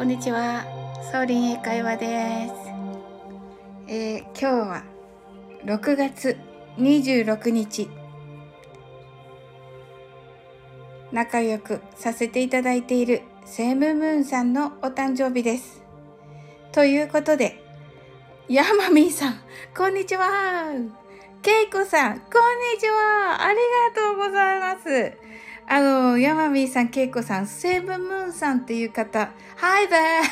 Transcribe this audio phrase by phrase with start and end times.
[0.00, 0.64] こんにちは、
[1.12, 2.54] ソーリン英会話です。
[3.86, 4.82] えー、今日は
[5.66, 6.38] 6月
[6.78, 7.90] 26日、
[11.12, 15.82] 仲良くさせていただいているセムムーンさんのお誕生日です。
[16.72, 17.62] ということで、
[18.48, 19.40] ヤマミーさん、
[19.76, 20.72] こんにちは。
[21.42, 23.42] ケイコさん、こんにちは。
[23.42, 23.58] あり
[23.94, 25.19] がとうございます。
[25.72, 30.22] あの、ヤマミーさん、ケイコさん、セブンムーンさんっていう方、Hi there!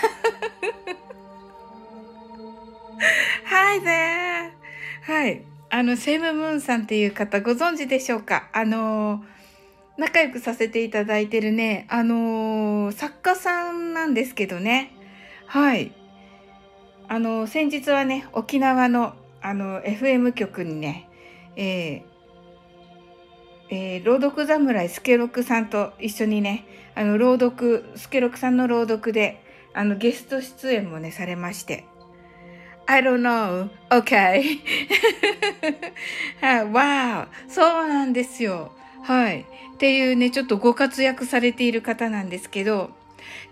[3.46, 4.50] Hi there!
[5.02, 5.44] はい。
[5.70, 8.48] あの、セブンムーンさんっていう方、ご存知でしょうか？
[8.52, 9.22] あの、
[9.96, 14.90] 仲良くさせていただいてるね、あの作家さんなんですけどね。
[15.46, 15.92] はい。
[17.06, 21.08] あの、先日はね、沖縄の、あの、FM 局にね、
[21.54, 22.07] えー、
[23.70, 29.42] えー、朗読侍スケロクさんと一緒にね、あの、朗読、スケロクさんの朗読で、
[29.74, 31.84] あの、ゲスト出演もね、されまして。
[32.86, 33.68] I don't know.
[33.90, 34.60] Okay.
[36.40, 37.28] はい、wow.
[37.46, 38.72] そうなんですよ。
[39.02, 39.40] はい。
[39.40, 42.90] っていうね、ちょっとご活躍されている方なんですけど、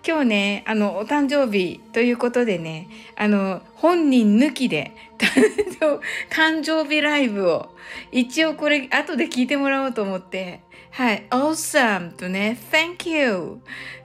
[0.06, 4.92] 今日ね、あの、お誕生日ということでね、あの、本人抜きで
[6.30, 7.74] 誕生日ライブを、
[8.12, 13.58] 一応これ後で聞いてもらおうと思って、はい、awesome とね、thank you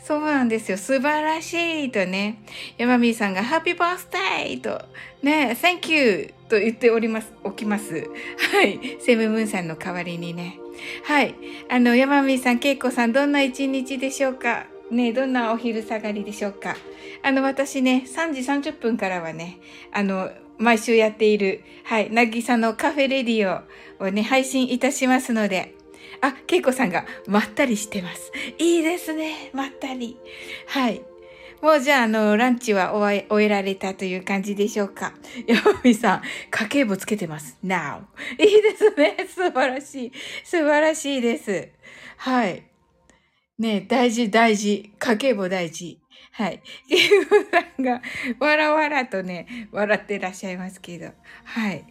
[0.03, 0.77] そうなんですよ。
[0.77, 1.53] 素晴らし
[1.85, 2.41] いとね、
[2.77, 4.83] 山美さんが happy birthday と
[5.21, 8.09] ね、thank you と言っております、おきます。
[8.51, 10.57] はい、セブムーンさんの代わりにね。
[11.03, 11.35] はい、
[11.69, 14.65] あの、山美さん、けいこさん、どんな一日でしょうか？
[14.91, 16.75] ねどんなお昼下がりでしょうか？
[17.23, 19.57] あの、私ね、3時30分からはね、
[19.91, 23.63] あの、毎週やっている、はい、なぎさのカフェレディ
[23.99, 25.73] オをね、配信いたしますので、
[26.21, 28.31] あ、けいこさんがまったりしてます。
[28.59, 29.49] いいですね。
[29.53, 30.17] まったり。
[30.67, 31.01] はい。
[31.61, 35.13] もうじゃあ、あの、ランチは終え終えられたという感じでしょうか？
[35.47, 37.57] 山美さん、家計簿つけてます。
[37.63, 38.01] Now.
[38.39, 39.15] いいですね。
[39.27, 40.11] 素晴らしい。
[40.43, 41.69] 素晴らしいです。
[42.17, 42.63] はい。
[43.61, 44.91] ね大事、大事。
[44.97, 45.99] 家計簿大事。
[46.31, 46.61] はい。
[46.89, 48.01] ゲームさんが、
[48.39, 51.11] わらわらとね、笑ってらっしゃいますけど。
[51.43, 51.85] はい。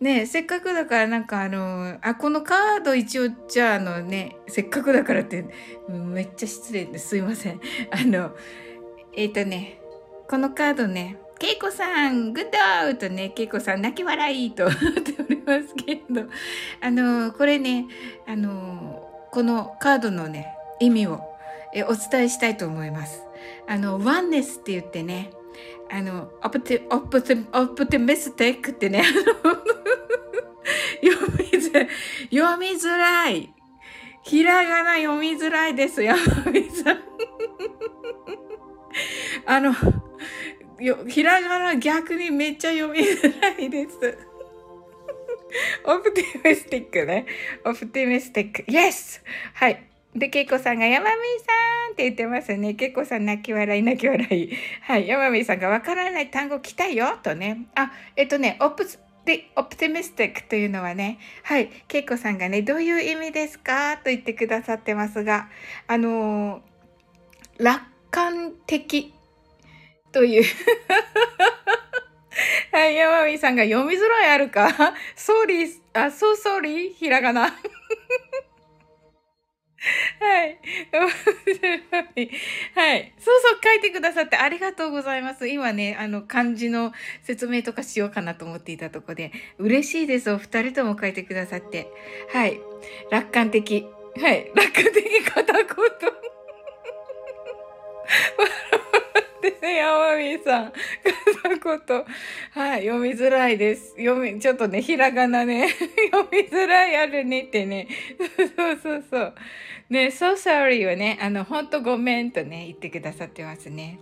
[0.00, 5.46] ねせっかくだからなんかあの、あ、このカード一応、じゃああのね、せっかくだからって、
[5.88, 7.60] めっちゃ失礼ですいません。
[7.90, 8.36] あの、
[9.16, 9.80] えっ、ー、とね、
[10.28, 16.28] このカードね、けいこさん、グッドとね、けいこさん、泣き笑いとなっておりますけど、
[16.82, 17.86] あの、これね、
[18.26, 21.34] あの、このカードのね、意味を
[21.74, 23.22] えお伝えしたいと思います。
[23.66, 25.30] あの、ワンネスって言ってね、
[25.90, 29.02] あの、オプティ、オプティ、オプティミステックってね、
[31.02, 31.88] 読みづらい、
[32.30, 33.52] 読みづらい。
[34.22, 36.18] ひらがな読みづらいです、山
[36.50, 37.02] 美さん。
[39.44, 39.74] あの、
[41.08, 44.16] ひらがな逆にめっちゃ読みづらいです。
[45.84, 47.26] オプティミスティックね。
[47.64, 48.62] オプティミスティック。
[48.62, 49.20] Yes!
[49.52, 49.93] はい。
[50.14, 51.16] で、けいこさんが、山美さ
[51.90, 52.74] んって言ってますね。
[52.74, 54.52] けいこさん泣き笑い、泣き笑い。
[54.82, 55.08] はい。
[55.08, 57.66] 山美さんが、わからない単語来たよとね。
[57.74, 65.48] あ、えっとね、オプスで、オプティミスティックというのはね、はい、けいこさんがね、どういう意味ですかと言ってくださってますが、
[65.86, 69.12] あのー、楽観的
[70.12, 70.44] という
[72.70, 74.68] はい、山美さんが読みづらいあるか？
[75.16, 76.94] ソーリー、あ、そうソーリー？
[76.94, 77.48] ひらがな
[80.20, 80.58] はい。
[82.74, 83.12] はい。
[83.18, 85.48] そうそう、書いてくださってありがとうございます。
[85.48, 90.30] 今ね、あの、漢字の説明とかしようかなと思っていたとこで、嬉しいです。
[90.30, 91.88] お二人とも書いてくださって。
[92.32, 92.60] はい。
[93.10, 93.86] 楽観的。
[94.20, 94.50] はい。
[94.54, 95.64] 楽観的片言。
[99.44, 100.72] ですね、山美さん。
[101.58, 102.04] 片言。
[102.52, 103.90] はい、読みづらいです。
[103.98, 105.68] 読み、ちょっとね、ひらがなね、
[106.10, 107.88] 読みづらいあるねってね。
[108.56, 109.34] そうそうそう。
[109.90, 113.98] ね、so sorry をね、あの、ほんとごめんとね、言ってくださってますね。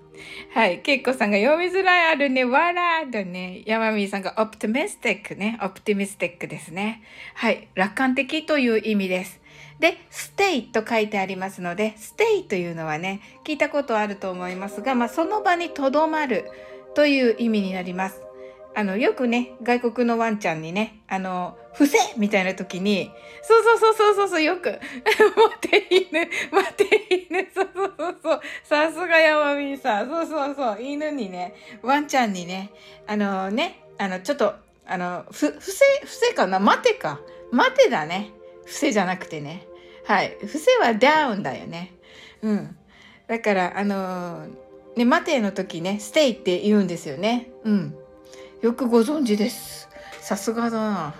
[0.55, 0.79] はい。
[0.79, 7.03] けいこさんが読みづらいあるね、わらーとね、山美さんが optimistic ね、optimistic ですね。
[7.35, 7.67] はい。
[7.75, 9.42] 楽観的という意味です。
[9.83, 16.49] で、stay と書いてありますので、stay というのはね、聞いたことあると思いますが、まあ、その場に留まる
[16.95, 18.23] という意味になります。
[18.77, 23.11] あの、よくね、外国のワンちゃんにね、あの、伏せみたいな時に、
[23.43, 24.79] そうそうそうそうそうそう、よく、
[25.61, 32.71] 待て犬、待て犬、そうそうそうそう、さすが山美さん、そうそうそう、犬にね、ワンちゃんにね、
[33.09, 34.55] あのね、あの、ちょっと、
[34.87, 37.21] あの、ふ、伏せ、伏せかな待てか。
[37.51, 38.31] 待てだね。
[38.65, 39.67] 伏せじゃなくてね。
[40.05, 40.37] はい。
[40.41, 41.95] 伏せはダウンだよね。
[42.43, 42.77] うん。
[43.29, 44.47] だから、あの
[44.97, 47.51] ね、待ての時ね、ステイって言うんですよね。
[47.65, 47.95] うん。
[48.61, 49.89] よくご存知です。
[50.21, 51.15] さすがだな。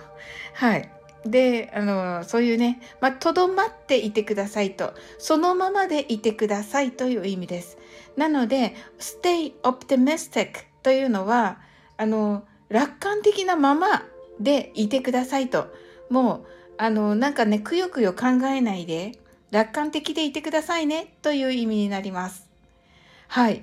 [0.53, 0.89] はい。
[1.25, 7.77] で、あの、そういうね、まあ、とどまっていてくださいと、そのままでいてくださいという意味です。
[8.17, 10.51] なので、stay optimistic
[10.83, 11.59] というのは、
[11.97, 14.03] あの、楽観的なまま
[14.39, 15.67] でいてくださいと。
[16.09, 16.47] もう、
[16.83, 19.13] あの、なんかね、くよくよ考えないで、
[19.51, 22.49] 楽観的でいてくださいねという意味になります。
[23.29, 23.61] はい。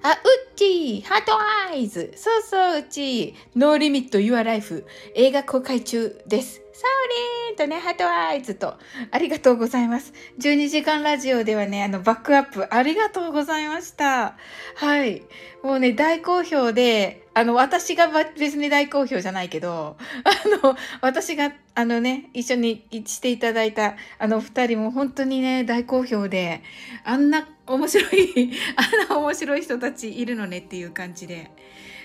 [0.00, 1.32] あ、うっちーハート
[1.72, 4.86] アイズそうそう、うっちーノーリミットユアライフ
[5.16, 6.62] 映画公開中です。
[6.76, 8.74] サオリーとね、ハートアイズと、
[9.10, 10.12] ありがとうございます。
[10.38, 14.36] 12時間ラジオではね、あの、バックアップ、ありがとうございました。
[14.74, 15.22] はい。
[15.62, 18.08] もうね、大好評で、あの、私が
[18.38, 19.96] 別に大好評じゃないけど、
[20.60, 26.62] あの、私が、あのね、一緒にしていただいた、あの、二人も本当にね、大好評で、
[27.04, 31.50] あんな面白い、 あんな面白い人たちいるのねっていう感じで、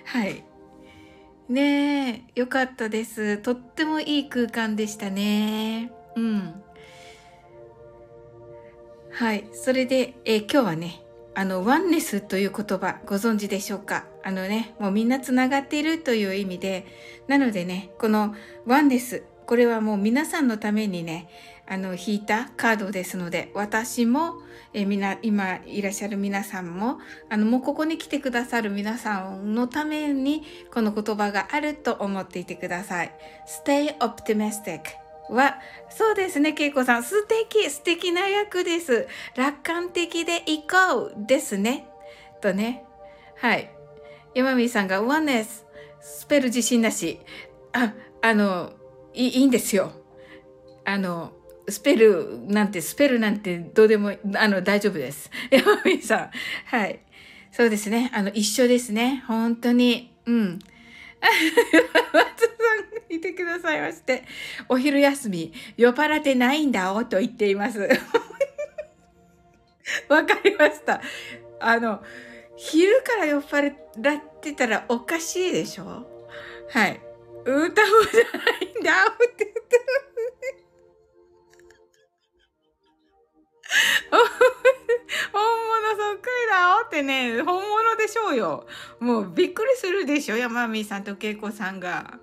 [0.06, 0.46] はい。
[1.52, 3.38] ねえ、よかったです。
[3.40, 5.92] とってもいい空間でしたね。
[6.16, 6.54] うん。
[9.12, 9.50] はい。
[9.52, 11.04] それで、えー、今日はね、
[11.36, 14.06] あの、ワンネスという言葉ご存知でしょうか？
[14.24, 16.86] あのね、もうみんなつながっているという意味で、
[17.28, 18.34] なのでね、この
[18.66, 21.28] ワンネス、これはもう皆さんのためにね、
[21.72, 24.42] あの、引いたカードですので、私も、
[24.74, 33.16] えみな、今いらっしゃる皆さんも、あの、もうここに来てくださる皆さんのために、この言葉があると思っていてください。
[33.66, 34.82] stay optimistic
[35.30, 35.60] は、
[35.90, 37.04] そうですね、けいこさん。
[37.04, 39.08] 素敵、素敵な役です。
[39.38, 41.88] 楽観的でいこうですね。
[42.42, 42.84] とね。
[43.38, 43.72] はい。
[44.36, 45.66] 山美さんが、ワンネス、
[46.02, 47.22] スペル自信なし。
[47.72, 48.74] あ、あの、
[49.14, 49.94] いいいんですよ。
[50.84, 51.32] あの、
[51.68, 55.30] スペルなんて、スペルなんてどうでも、あの、大丈夫です。
[55.52, 56.32] 山美さん。
[56.66, 57.00] はい。
[57.52, 58.10] そうですね。
[58.14, 59.24] あの、一緒ですね。
[59.28, 60.14] 本当に。
[60.26, 60.60] うん。
[62.14, 62.48] 松さ
[63.10, 64.24] ん、いてくださいまして。
[64.70, 67.80] お昼休み、酔っ払ってないんだおと言っています。
[70.10, 71.02] わかりました。
[71.60, 72.02] あの、
[72.56, 73.76] 昼から酔っ払っ
[74.42, 76.08] てたらおかしいでしょ？
[76.70, 77.00] はい。
[77.44, 77.88] 歌もじゃな
[78.60, 79.84] いんだって言ってる。
[85.32, 88.68] 本物そっくりだよってね、本物でしょうよ。
[89.00, 92.20] もうびっくりするでしょ、山美さんと恵子さんが。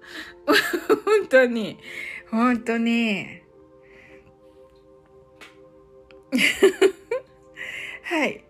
[1.05, 1.79] 本当に。
[2.31, 3.41] 本当に。
[8.05, 8.45] はい。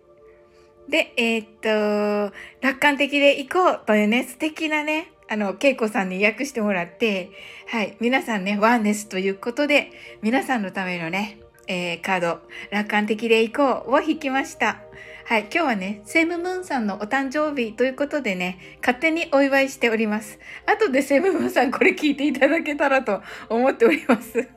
[0.89, 7.29] で、えー、っと、楽観的でいこうというね、素敵なね、あの、恵子さんに訳してもらって、
[7.67, 9.91] はい、皆さんね、ワンネスということで、
[10.21, 12.39] 皆さんのためのね、えー、カード、
[12.71, 14.81] 楽観的でいこうを引きました。
[15.25, 20.39] はい、今日はね、セムムーンさんのお誕生日ということでね、勝手にお祝いしております。
[20.65, 24.49] 後でセムムーンさんこれ聞いていただけたらと思っております。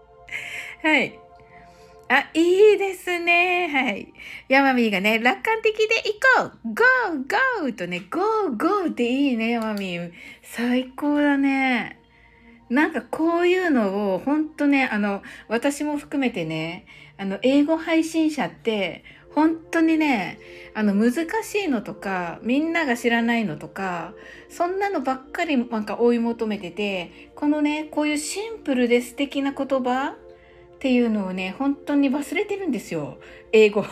[0.82, 1.18] はい。
[2.08, 3.68] あ、いいですね。
[3.68, 4.14] はい。
[4.48, 6.84] ヤマミーがね、楽観的でいこう !Go!
[7.66, 7.72] Go!
[7.74, 8.22] とね、Go!
[8.56, 8.86] Go!
[8.86, 10.10] っていいね、ヤマミー。
[10.42, 11.95] 最高だね。
[12.68, 16.86] なんかこういうのを、ほんとね、あの、私も含めてね、
[17.16, 20.38] あの、英語配信者って、本当にね、
[20.74, 24.14] あの、難しいのとか、みんなが知らないのとか、
[24.48, 30.16] そんなのばっかりなんか追い求めてて、このね、こういうシンプルで素敵な言葉
[30.76, 33.16] っていうのをね、本当に忘れてるんですよ。
[33.50, 33.84] 英語。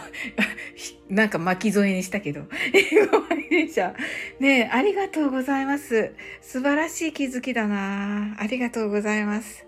[1.09, 2.43] なんか巻き添えにしたけど。
[2.93, 3.95] 英語配信者。
[4.39, 6.13] ねありがとうございます。
[6.43, 9.67] 素晴らしい気づきだなありがとうございます。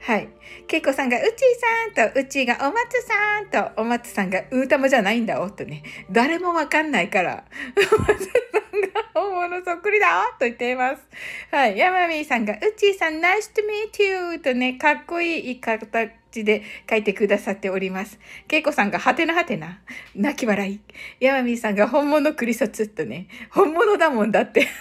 [0.00, 0.28] はい。
[0.66, 5.82] けいこさんが、うちーさんと、うちーがお松さんと、お松さんが、うーたまじゃないんだおとね。
[6.10, 7.44] 誰もわかんないから。
[7.76, 11.02] お松さんが、本物そっくりだおと言っています。
[11.50, 11.76] はい。
[11.76, 16.06] ヤマミーさんが、うちーさん、ナイス to meet you とね、かっこいい言い方
[16.42, 18.18] で書いてくださっております。
[18.48, 19.80] けいこさんが、はてなはてな。
[20.16, 20.80] 泣き笑い。
[21.20, 23.28] ヤマミーさんが、本物クリソツっとね。
[23.50, 24.66] 本物だもんだって。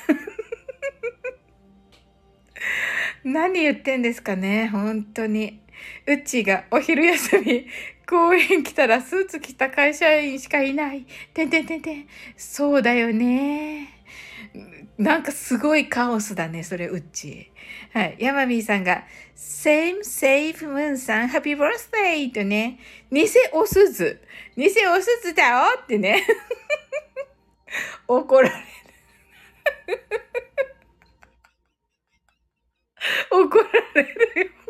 [3.23, 5.63] 何言ってんですかね本当に。
[6.07, 7.67] うちがお昼休み、
[8.07, 11.05] 公園来たらスーツ着た会社員しかいない。
[11.33, 12.07] てんてんてんてん。
[12.35, 13.89] そうだよね。
[14.97, 17.51] なんかすごいカオスだね、それ、うっち。
[17.93, 18.15] はい。
[18.17, 19.03] ヤマミーさんが、
[19.35, 22.31] same, safe, moon さん、happy birthday!
[22.31, 22.79] とね、
[23.11, 24.19] 偽おすず。
[24.57, 26.25] 偽おすずだよってね。
[28.07, 28.63] 怒られる。
[33.29, 34.62] 怒られるよ。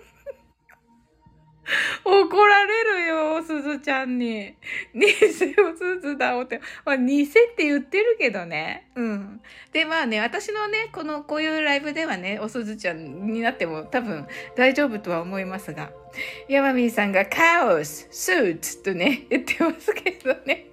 [2.03, 4.56] 怒られるよ、すずちゃんに。
[4.94, 6.62] 偽おすずだおって。
[6.86, 7.25] まあ、偽っ
[7.56, 8.89] て言ってるけどね。
[8.96, 9.42] うん。
[9.72, 15.92] で、まあね、私のね、この、こういうライブではね、おすずちゃんになっても多分大丈夫とは思いますが。
[16.48, 20.68] ヤマミーさんがカオス、スーツとね、 言ってますけどね。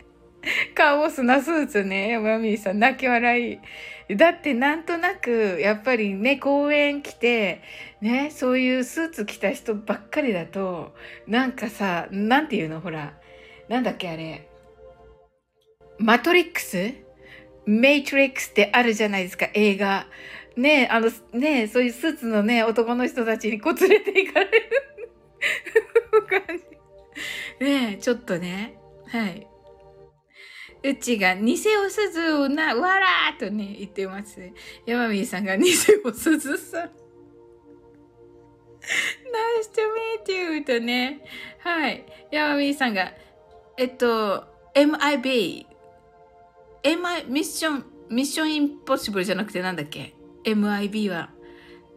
[0.74, 4.16] カオスなスーツね、ヤマミーさん、泣き笑い。
[4.16, 7.62] だってなんとなく、やっぱりね、公園来て、
[8.00, 10.94] ね、そういうスーツ着た人ばっかりだと、
[11.26, 12.80] なんかさ、なんていうの？
[12.80, 13.14] ほら、
[13.68, 14.48] なんだっけあれ？
[15.98, 16.94] マトリックス
[17.66, 20.06] メイトリックスってあるじゃないですか、映画。
[20.56, 24.70] ねあの、ねそういうスーツのね、男の人たちにこう連れて行かれる
[26.26, 26.64] 感じ。
[27.64, 28.78] ねちょっとね。
[29.08, 29.46] はい。
[30.82, 31.54] うちが、偽
[31.86, 34.40] おすずをな、わらーとね、言ってます。
[34.86, 35.70] 山美さんが、偽
[36.04, 36.99] おすずさん。
[39.30, 39.82] nice to
[40.26, 41.20] meet you とね。
[41.60, 42.04] はい。
[42.30, 43.12] ヤマミーさんが、
[43.76, 44.44] えっと、
[44.74, 45.66] MIB。
[46.82, 51.30] MI、ミッション、ミッションインポッシブルじゃなくてなんだっけ ?MIB は。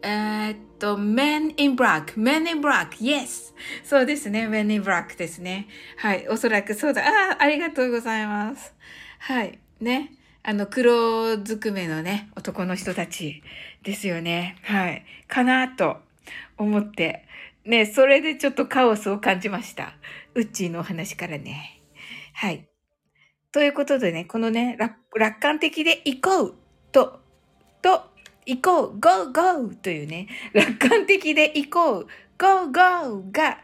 [0.02, 2.14] えー、っと、Men in Black。
[2.16, 2.90] Men in Black。
[3.00, 3.54] Yes!
[3.82, 4.46] そうですね。
[4.48, 5.68] Men in Black ですね。
[5.96, 6.28] はい。
[6.28, 7.02] おそらくそうだ。
[7.02, 8.74] ああ、ありがとうございます。
[9.20, 9.58] はい。
[9.80, 10.12] ね。
[10.42, 13.42] あの、黒ずくめのね、男の人たち
[13.82, 14.58] ですよね。
[14.62, 15.06] はい。
[15.26, 16.02] かなと
[16.56, 17.26] 思って、
[17.64, 19.94] ね、それでちょっとカオスを感じました。
[20.34, 21.80] ウッチーのお話からね。
[22.34, 22.68] はい。
[23.52, 24.76] ということでね、このね、
[25.14, 26.54] 楽観的で行こう
[26.92, 27.20] と、
[27.80, 28.10] と、
[28.46, 29.74] 行こう !go, go!
[29.74, 33.24] というね、楽観的で行こう !go, go!
[33.30, 33.58] が、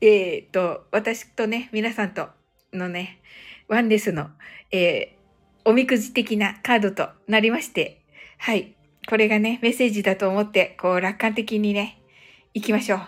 [0.00, 2.28] えっ、と、私とね、皆さんと
[2.72, 3.20] のね、
[3.68, 4.30] ワンレスの、
[4.70, 8.02] えー、おみくじ的なカードとなりまして、
[8.38, 8.74] はい。
[9.08, 11.95] これがね、メッセージだと思って、こう、楽観的にね、
[12.56, 13.00] 行きましょう。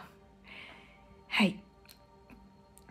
[1.28, 1.58] はい。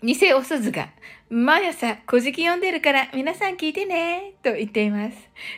[0.01, 0.89] 偽おすずが、
[1.29, 5.17] 毎朝、古事記読んでるから皆さん聞いてね、と言っています。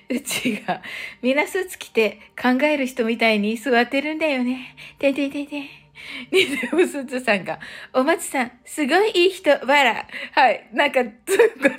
[0.10, 0.82] うちが、
[1.22, 4.76] みんなスーツ着て考える人みたいに座ってるんだよね。
[5.00, 5.70] てててて。
[6.32, 7.62] 偽おすずさんが、
[7.94, 10.06] お松さん、すごいいい人、わら。
[10.34, 10.70] はい。
[10.74, 11.10] なんか、こ
[11.64, 11.72] れ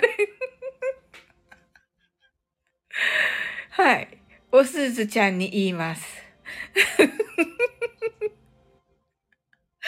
[3.69, 4.07] はい。
[4.51, 6.07] おすずちゃんに言います。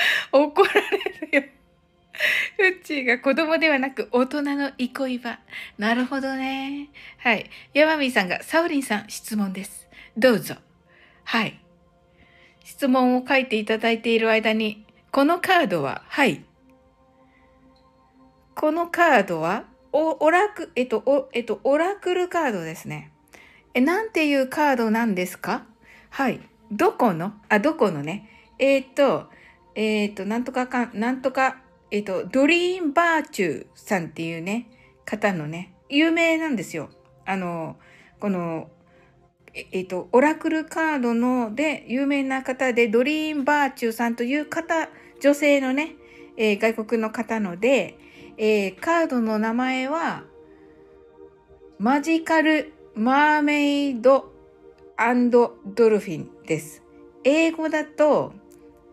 [0.32, 0.82] 怒られ
[1.32, 1.44] るよ。
[2.60, 5.40] うっちーが子供ではなく大人の憩い場。
[5.78, 6.90] なるほどね。
[7.18, 7.50] はい。
[7.74, 9.88] ヤマミーさんが、サウリンさん質問です。
[10.18, 10.56] どうぞ。
[11.24, 11.60] はい。
[12.64, 16.46] 質問を書いていただいている間に、このカードは、はい。
[18.56, 23.12] このカードは、おオラク、えっと、お、えっと、オラクルカードですね。
[23.74, 25.66] え、なんていうカードなんですか？
[26.10, 26.40] はい。
[26.72, 27.34] どこの？
[27.50, 28.30] あ、どこのね。
[28.60, 29.30] えっ、と、
[29.76, 31.62] えっ、ー、と、なんとかかん、なんとか、
[31.92, 34.68] えっ、ー、と、ドリーンバーチューさんっていうね、
[35.06, 36.90] 方のね、有名なんですよ。
[37.26, 37.78] あの、
[38.20, 38.70] この、
[39.54, 44.90] えっ、ー、と、オラクルカードので有名な方で、ドリーンバーチューさんという方、
[45.22, 45.96] 女性のね、
[46.38, 47.98] えー、外国の方ので、
[48.38, 50.24] えー、カードの名前は、
[51.80, 54.32] マジカル・マーメイド・
[54.98, 56.84] アンドドルフィンです。
[57.24, 58.34] 英語だと、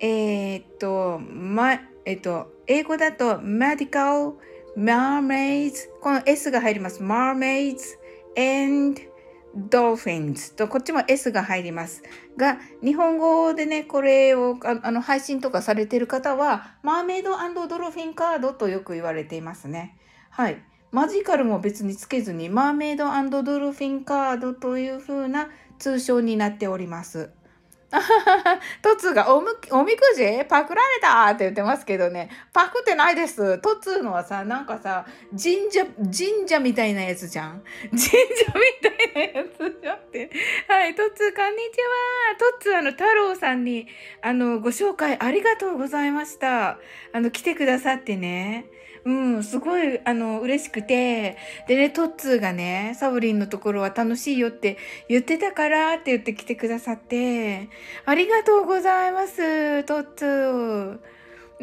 [0.01, 4.35] えー、っと、ま、えっと、英語だと medical
[4.77, 7.03] mermaids この S が入ります。
[7.03, 7.99] mermaids
[8.37, 9.01] and
[9.55, 12.03] dolphins とこっちも S が入ります。
[12.37, 17.33] が日本語でねこれをあの配信とかされてる方はマーメイド
[17.67, 19.99] ドルフィンカードとよく言われていますね。
[20.31, 20.63] はい。
[20.93, 23.07] マジカルも別につけずにマーメイド
[23.43, 27.31] ドルフィンカードという風な通称になっております。
[28.83, 30.45] トツがおむ、おみくじ？
[30.49, 32.31] パクられたって言ってますけどね。
[32.53, 33.59] パクってないです。
[33.59, 37.63] トツのはさ、なんかさ、神社、神社みたいなやつじゃん？
[37.91, 40.31] 神社みたいなやつじゃんって。
[40.69, 42.37] はい、トツ、こんにちは。
[42.39, 43.89] トツ、あの、太郎さんに、
[44.23, 46.79] あの、ご紹介ありがとうございました。
[47.13, 48.67] あの、来てくださってね。
[49.05, 54.77] うん、すごい、あの、嬉しくて、でね、トッツーがね、サブリンのところは楽しいよって
[55.09, 57.69] 言ってたからって言って来てくださって、
[58.05, 60.99] ありがとうございます、トッツー。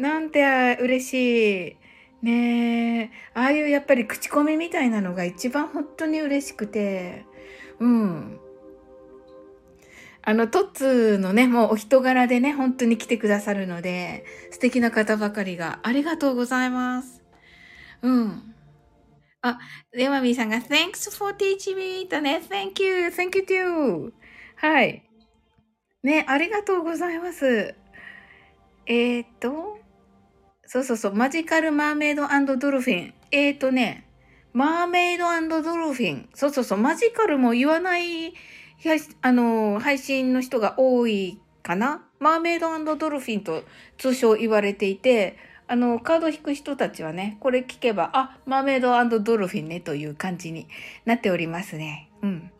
[0.00, 1.76] なんて嬉しい。
[2.22, 7.24] ねえ、ああいうやっぱり口コミみたいなのが一番本当に嬉しくて、
[7.78, 8.40] うん。
[10.22, 17.17] あの、トッツーのね、もうお人柄でね、本当に来てくださるので、素敵な方ばかりがありがとうございます。
[18.02, 18.54] うん。
[19.42, 19.58] あ、
[19.92, 24.12] レマミーさんが Thanks for teaching me とね、Thank you, thank you too.
[24.56, 25.04] はい。
[26.02, 27.74] ね、ありがとうございます。
[28.86, 29.78] えー、っと、
[30.66, 32.26] そうそうそう、マジカルマーメイド
[32.56, 33.14] ドルフィン。
[33.30, 34.08] えーとね、
[34.52, 35.26] マーメイド
[35.62, 36.28] ドルフィン。
[36.34, 38.34] そうそうそう、マジカルも言わない、
[39.22, 43.62] あの、配信の人が多いかなマーメイドドルフィンと
[43.98, 45.36] 通称言われていて、
[45.68, 50.66] あの、カード引く人たちはね、これ聞けば、あ、マーメイドドルフィンねという感じに
[51.04, 52.08] なっておりますね。
[52.22, 52.50] うん。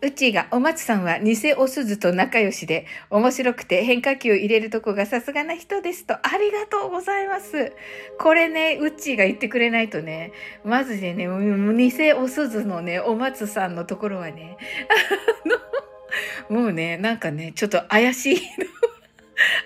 [0.00, 7.72] うちがお松さんは偽お鈴と仲良しで面白くて変化球入れるとこがさすがな人ですとありがとうございます。
[8.18, 10.32] これね、うちが言ってくれないとね、
[10.64, 14.56] まずでね、偽お鈴のね、お松さんのところはね、
[16.48, 18.40] あの、もうね、なんかね、ちょっと怪しいの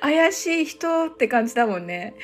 [0.01, 2.15] 怪しい人って感じだもんね。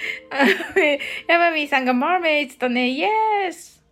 [1.29, 3.83] ヤマミーさんがマーメイズとね、イエス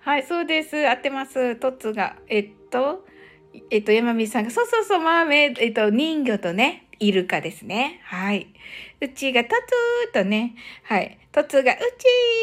[0.00, 0.86] はい、そうです。
[0.88, 1.56] 合ってます。
[1.56, 2.16] トッツが。
[2.28, 3.06] えっと、
[3.70, 8.00] えっと、山美さんが、そうそうそう、マーメイド、えっと、人魚とね、イルカですね。
[8.04, 8.48] はい。
[9.00, 11.18] うちがトツーとね、はい。
[11.32, 11.80] トツがうち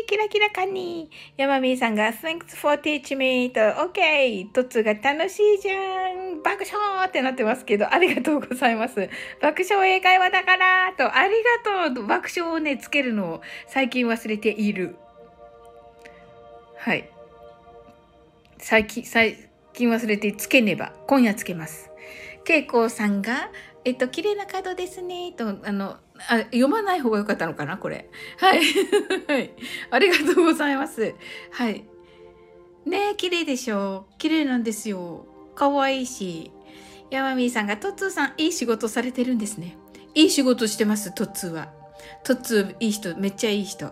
[0.04, 1.16] ー、キラキラカニー。
[1.38, 4.52] 山美さんが、Thanks for teach me と、OK。
[4.52, 6.44] トツが楽しいじゃん。
[6.44, 9.10] 爆笑ってなってますけど、ありがとうございます。
[9.42, 12.06] 爆笑英会話だからと、ありがとう。
[12.06, 14.96] 爆笑をね、つけるのを最近忘れている。
[16.78, 17.10] はい。
[18.58, 19.38] 最近、最、
[19.74, 20.94] 金忘れてつけねば。
[21.08, 21.92] 今夜つけます。
[22.48, 23.50] 恵子さんが、
[23.84, 25.32] えっと、綺麗なカードですね。
[25.32, 25.98] と、あの、
[26.30, 28.10] あ読まない方が良かったのかなこれ。
[28.38, 28.62] はい。
[29.28, 29.52] はい。
[29.90, 31.16] ありがとうございます。
[31.52, 31.86] はい。
[32.86, 35.26] ねえ、綺麗でしょ綺麗なんですよ。
[35.56, 36.52] 可愛いし。
[37.10, 39.78] ヤマミーさんが、トッツーさん、いい仕事されてるんですね。
[40.14, 41.81] いい仕事してます、トッツーは。
[42.24, 43.88] トッツーいい人、めっちゃいい人。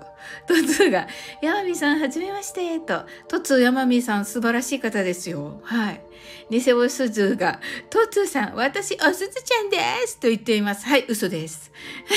[0.47, 1.07] トッツーが、
[1.41, 3.03] ヤマミさん、はじめまして、と。
[3.27, 5.61] トッツー、ヤマミさん、素晴らしい方ですよ。
[5.63, 6.01] はい。
[6.49, 10.19] 偽おすずが、トッツーさん、私、おすずちゃんです。
[10.19, 10.85] と言っています。
[10.85, 11.71] はい、嘘です。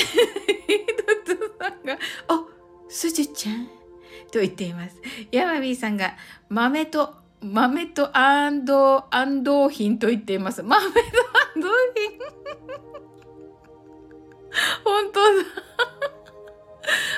[1.25, 1.97] トッツーさんが、
[2.29, 3.67] お、すずちゃん？
[4.31, 4.95] と言っています。
[5.31, 6.15] ヤマミさんが、
[6.49, 10.63] 豆と、豆とアンド、アンドーヒンと言っています。
[10.63, 12.07] 豆とアンドーヒ
[12.89, 12.92] ン
[14.83, 15.43] 本当だ。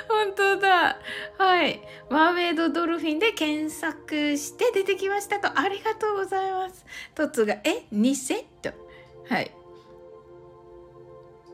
[0.08, 1.00] 本当だ。
[1.38, 1.82] はい。
[2.10, 5.60] マーメイドドルフィンで検索して出てきましたと。
[5.60, 6.86] ありがとうございます。
[7.15, 8.71] トツが、え、2セット。
[9.28, 9.52] はい。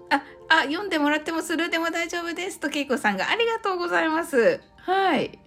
[0.10, 2.60] あ、あ、読んでもらってもスルーでも大丈夫です。
[2.60, 4.62] と、けいこさんがありがとうございます。
[4.78, 5.40] はい。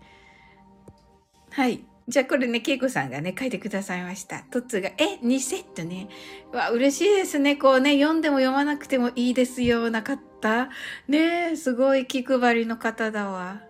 [1.51, 1.85] はい。
[2.07, 4.45] じゃあこれね、けいこさんがね、書いてくださいました。
[4.51, 6.09] トッツーが、え、2セットね。
[6.53, 7.57] わ、嬉しいですね。
[7.57, 10.69] こうね、読んでも読まなくてもいいですよ、なかった。
[11.09, 13.63] ねえ、すごい気配りの方だわ。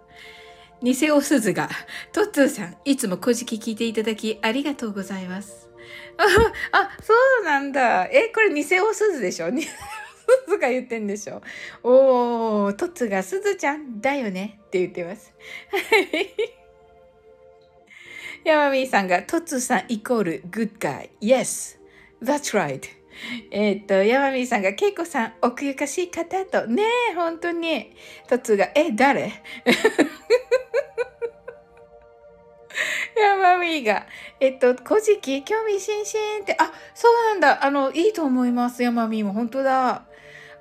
[0.82, 1.68] 偽おすずが、
[2.12, 5.70] トッツーさん、いつも古事記聞いていただきありがとうございます。
[6.72, 8.06] あ、そうなんだ。
[8.06, 9.46] え、これ偽おすずでしょ？
[9.54, 9.54] す
[10.48, 11.40] ずが言ってんでしょ？
[11.84, 15.32] おー、トッツーがすずちゃんだよねって言ってます。
[15.70, 16.63] はい。
[18.44, 21.10] ヤマミーさんが、トツさんイコール、グッガイ。
[21.22, 21.78] Yes,
[22.22, 22.82] that's right.
[23.50, 27.92] えっと、ヤマミーさんが、ケイコさん、奥ゆかしい方と、ねえ、本当に。
[28.28, 29.32] トツが、え、誰？
[33.16, 34.06] ヤマミーが、
[34.40, 37.64] えっと、古事記、興味津々って、あ、そうなんだ。
[37.64, 39.32] あの、いいと思います、ヤマミーも。
[39.32, 40.04] 本当だ。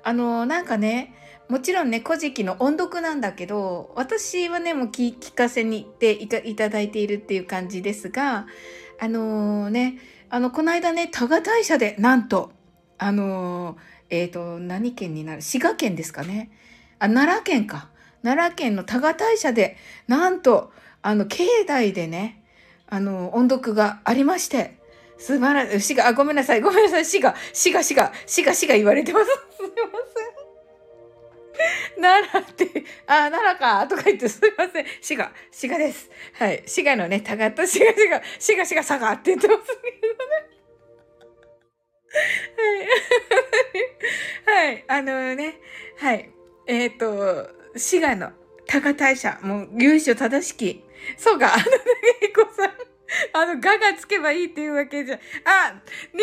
[0.02, 1.12] あの、なんかね、
[1.48, 8.46] もちろんね、古事記の音読なんだけど、私はね、もう聞聞かせに行っていただいているっていう感じですが、
[9.00, 9.98] あのー、ね、
[10.30, 12.52] あの、この間ね、多賀大社で、なんと、
[12.98, 13.76] あのー、
[14.10, 16.50] えっ、ー、と、何県になる滋賀県ですかね。
[16.98, 17.88] あ、奈良県か。
[18.22, 19.76] 奈良県の多賀大社で、
[20.08, 22.42] なんと、あの、境内でね、
[22.88, 24.78] あの、音読がありまして、
[25.18, 25.80] 素晴らしい。
[25.80, 29.26] 滋賀、あ、ごめんなさい、ごめんなさい、滋賀、滋賀、滋賀、滋賀、滋賀言われてます。
[29.56, 29.74] すいま
[30.14, 30.33] せん。
[32.00, 34.86] 奈良って、あ、奈良か、とか言ってすいません。
[35.00, 36.10] 滋賀、滋賀です。
[36.34, 36.62] はい。
[36.66, 40.14] 滋賀のね、たがった滋賀、滋賀、滋賀、滋賀、佐賀って言ってますけどね。
[44.46, 44.54] はい。
[44.66, 44.84] はい。
[44.88, 45.58] あのね、
[45.98, 46.30] はい。
[46.66, 48.32] えっ、ー、と、滋賀の
[48.66, 50.84] 多賀大社、もう、由緒正しき。
[51.16, 51.70] そうか、あのね、
[52.22, 52.70] えこさん。
[53.32, 55.74] あの、ががつけばいいっていうわけじゃ、あ、
[56.12, 56.22] ニー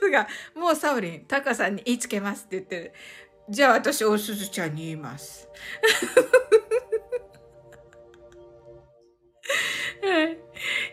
[0.00, 2.92] スが、もうサウリン、タカさんに言いつけますって言ってる。
[3.52, 5.46] じゃあ私、おすずちゃんに言います。
[10.02, 10.38] はい。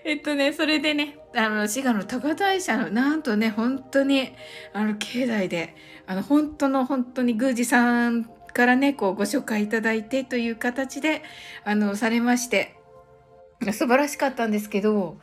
[0.04, 4.36] えっとね、それでね、あの、滋賀の高台社の、なんとね、本当に、
[4.74, 5.74] あの、境内で、
[6.06, 11.24] あの、本当の本当に宮司さんからね、こう、ご紹介いただいてという形で、
[11.64, 12.76] あの、されまして、
[13.72, 15.18] 素晴らしかったんですけど、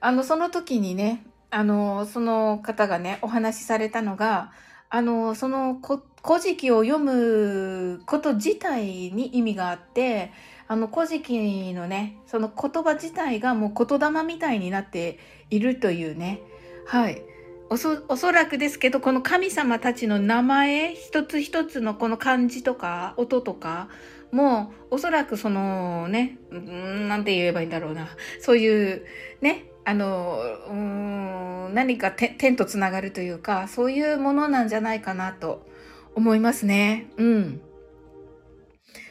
[0.00, 4.50] あの、その時にね、あの、その方がね、お話しされたのが、
[4.90, 10.32] あの、その古事記を読むこと自体に意味があって、
[10.66, 16.40] あの古事記のね、その言葉自体がもう言霊みたいになっているというね、
[16.86, 17.22] はい。
[17.70, 23.88] おそ、おそらくですけど、この神様たちの名前、一つ一つのこの漢字とか、音とか、
[24.32, 28.08] もう、おそらくそのね、なんて言えばいいんだろうな。
[28.40, 29.04] そういう、
[29.40, 35.66] ね、あの、うん、何か点とつながるというか、そういうものなんじゃないかなと
[36.14, 37.10] 思いますね。
[37.16, 37.60] うん。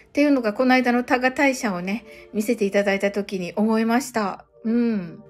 [0.09, 4.45] っていうのが、この間の多賀大社をね、見せていただいた時に思いました。
[4.63, 5.23] うん。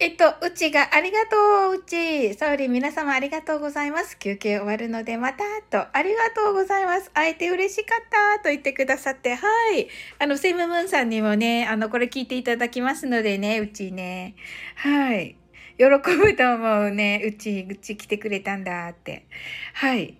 [0.00, 2.32] えっと、うちがありがとう、うち。
[2.34, 4.16] サウリ皆様ありがとうございます。
[4.16, 5.88] 休憩終わるのでまた、と。
[5.92, 7.10] ありがとうございます。
[7.10, 9.34] 会えて嬉しかった、と言ってくださって。
[9.34, 9.88] はい。
[10.20, 14.36] あの、セムムーンさんにもね、あの、これ聞いていただきますのでね、うちね。
[14.76, 15.34] はい。
[15.78, 17.20] 喜ぶと思うね。
[17.24, 19.26] うち、うち来てくれたんだって。
[19.74, 20.17] はい。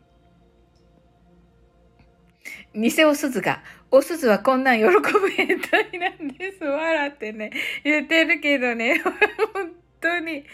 [2.75, 6.65] 偽お鈴が、お鈴はこんなん喜ぶ変態なんです。
[6.65, 7.51] 笑ってね、
[7.85, 9.01] 言ってるけどね、
[9.55, 10.45] 本当に、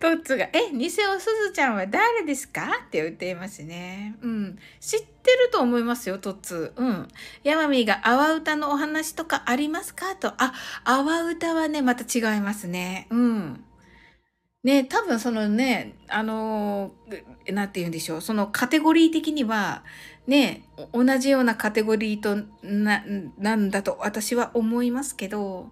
[0.00, 2.70] トッツが、え、偽お鈴ちゃんは誰ですか？
[2.86, 4.14] って言っていますね。
[4.22, 4.58] うん。
[4.80, 6.72] 知ってると思いますよ、トッツ。
[6.76, 7.08] うん。
[7.42, 10.14] ヤマミーが、阿波歌のお話とかありますか？
[10.16, 13.08] と、あ、阿波歌はね、また違いますね。
[13.10, 13.64] うん。
[14.62, 19.84] ね、多分そのね、あのー、なんて言うんでしょう、そのカテゴリー的には、
[20.26, 23.04] ね、同じようなカテゴリーとな、
[23.38, 25.70] なんだと私は思いますけど、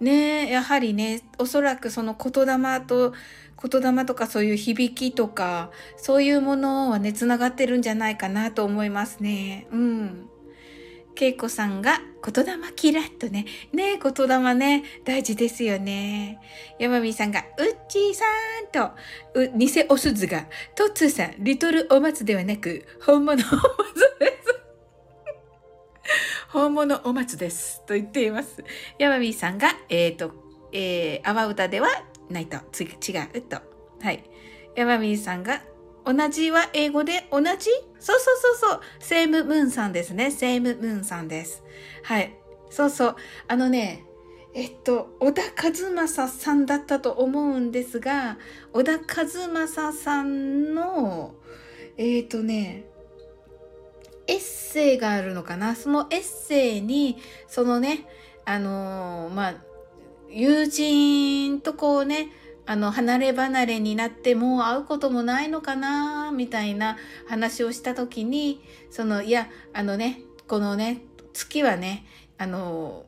[0.00, 3.12] ね、やはりね、おそらくその言霊と、
[3.62, 9.66] 言霊とかそういう響きとか、そういうものはね、つながってるんじゃないかなと思いますね。
[9.70, 10.28] うん。
[11.14, 13.44] けいこさんが言霊キラッとね。
[13.72, 16.40] ね言霊ね、大事ですよね。
[16.78, 18.24] 山美さんが、うっちーさ
[18.62, 18.94] んと、
[19.34, 23.52] う、偽おすずが、とつーさん、リトルお松ではなく、本物お松
[24.18, 24.60] です。
[26.48, 27.84] 本物お松です。
[27.84, 28.64] と言っています。
[28.98, 30.32] 山美さんが、えっ、ー、と、
[30.72, 31.88] えー、阿波歌では
[32.30, 33.58] ないと、違うと。
[34.00, 34.24] はい。
[34.76, 35.62] 山美さんが、
[36.04, 37.70] 同じは英語で同じ？
[37.98, 38.80] そうそうそうそう。
[39.00, 40.30] セームムーンさんですね。
[40.30, 41.62] セームムーンさんです。
[42.02, 42.34] はい。
[42.70, 43.16] そうそう。
[43.48, 44.04] あのね、
[44.52, 48.38] えっと、小田和正さんだったと思うんですが、
[48.72, 51.34] 小田和正さんの、
[51.96, 52.84] えっ、とね、
[54.26, 55.74] エッセイがあるのかな？
[55.74, 58.06] そのエッセイに、そのね、
[58.44, 59.54] あのー、まあ、
[60.30, 62.28] 友人とこうね、
[62.66, 66.96] あの、離れ離れになってもう会うこともないのかなみたいな
[67.26, 72.04] 話をした時に、その、いや、あのね、このね、月はね、
[72.38, 73.04] あの、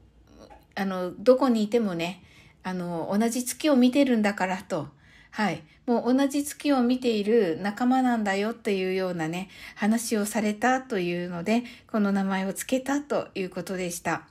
[0.74, 2.22] あの、どこにいてもね、
[2.62, 4.88] あの、同じ月を見てるんだからと、
[5.30, 5.62] はい。
[5.86, 14.26] もう同じ月を見ている仲間なんだよっていうようなね、話をされたというので、この名前を付けたということでした。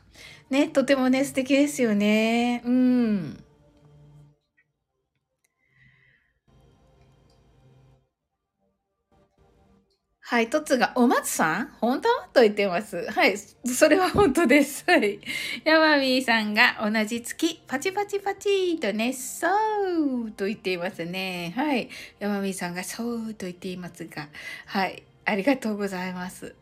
[0.49, 2.61] ね、とてもね、素敵ですよね。
[2.65, 3.44] うん。
[10.27, 11.67] はい、トツが、お松さん？
[11.79, 12.09] 本当？
[12.33, 13.11] と言ってます。
[13.11, 14.83] はい、それは本当です。
[14.89, 15.19] はい。
[15.65, 19.47] ヤマミーさんが同じ月、パチパチパチとね、そ
[20.25, 21.53] うと言っていますね。
[21.55, 21.89] はい。
[22.17, 24.29] ヤマミーさんがそうと言っていますが、
[24.65, 25.03] はい。
[25.25, 26.55] ありがとうございます。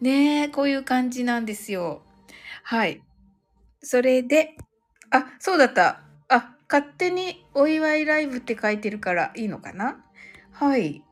[0.00, 2.00] ねえ、こういう感じなんですよ。
[2.62, 3.02] はい。
[3.82, 4.56] それで、
[5.10, 6.00] あ、そうだった。
[6.30, 10.02] あ、勝手にお祝いライブって書いてるからいいのかな？
[10.52, 11.02] はい。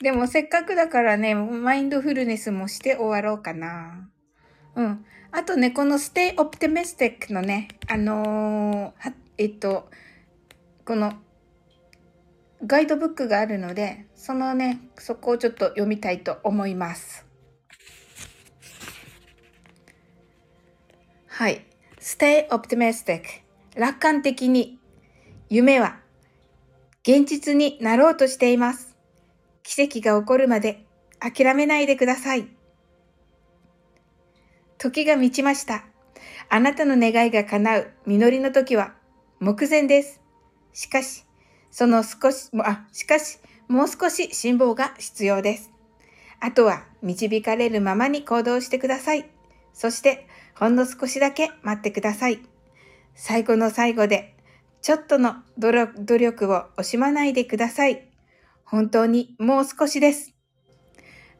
[0.00, 4.08] でもせっかくだからね、マインドフルネスもして終わろうかな。
[4.76, 5.04] うん。
[5.32, 9.90] あとね、この Stay Optimistic のね、あのー、えっと、
[10.84, 11.14] この
[12.64, 17.26] ガイドブックがあるので、そのね、そこをちょっと読みたいと思います。
[21.26, 21.66] はい。
[22.00, 23.22] Stay optimistic.
[23.74, 24.78] 楽観的に。
[25.50, 25.98] 夢は
[27.02, 28.87] 現実になろうとしています。
[29.68, 30.86] 奇跡が起こるまで
[31.20, 32.48] 諦めないでください。
[34.78, 35.84] 時が満ちました。
[36.48, 38.94] あなたの願いが叶う実りの時は
[39.40, 40.22] 目前です。
[40.72, 41.26] しかし、
[41.70, 45.70] その少し、あ、しかし、もう少し辛抱が必要です。
[46.40, 49.28] あとは導かれるままに行動してください。
[49.74, 52.40] そして、ほんの少しだけ待ってください。
[53.14, 54.34] 最後の最後で、
[54.80, 58.07] ちょっとの努力を惜しまないでください。
[58.70, 60.34] 本当にもう少しです。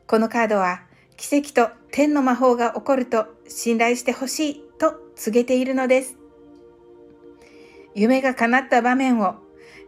[0.07, 0.81] このカードは
[1.19, 6.17] 奇跡と天の魔法が起こると信頼してほしいと告げているのです。
[7.95, 9.35] 夢が叶った場面を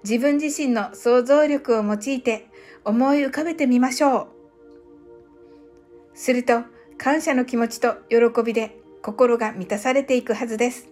[0.05, 2.49] 自分自身の想像力を用いて
[2.85, 4.29] 思い浮かべてみましょう。
[6.15, 6.65] すると
[6.99, 10.89] 感謝の気持ちと喜びで心が満たされていくはずです。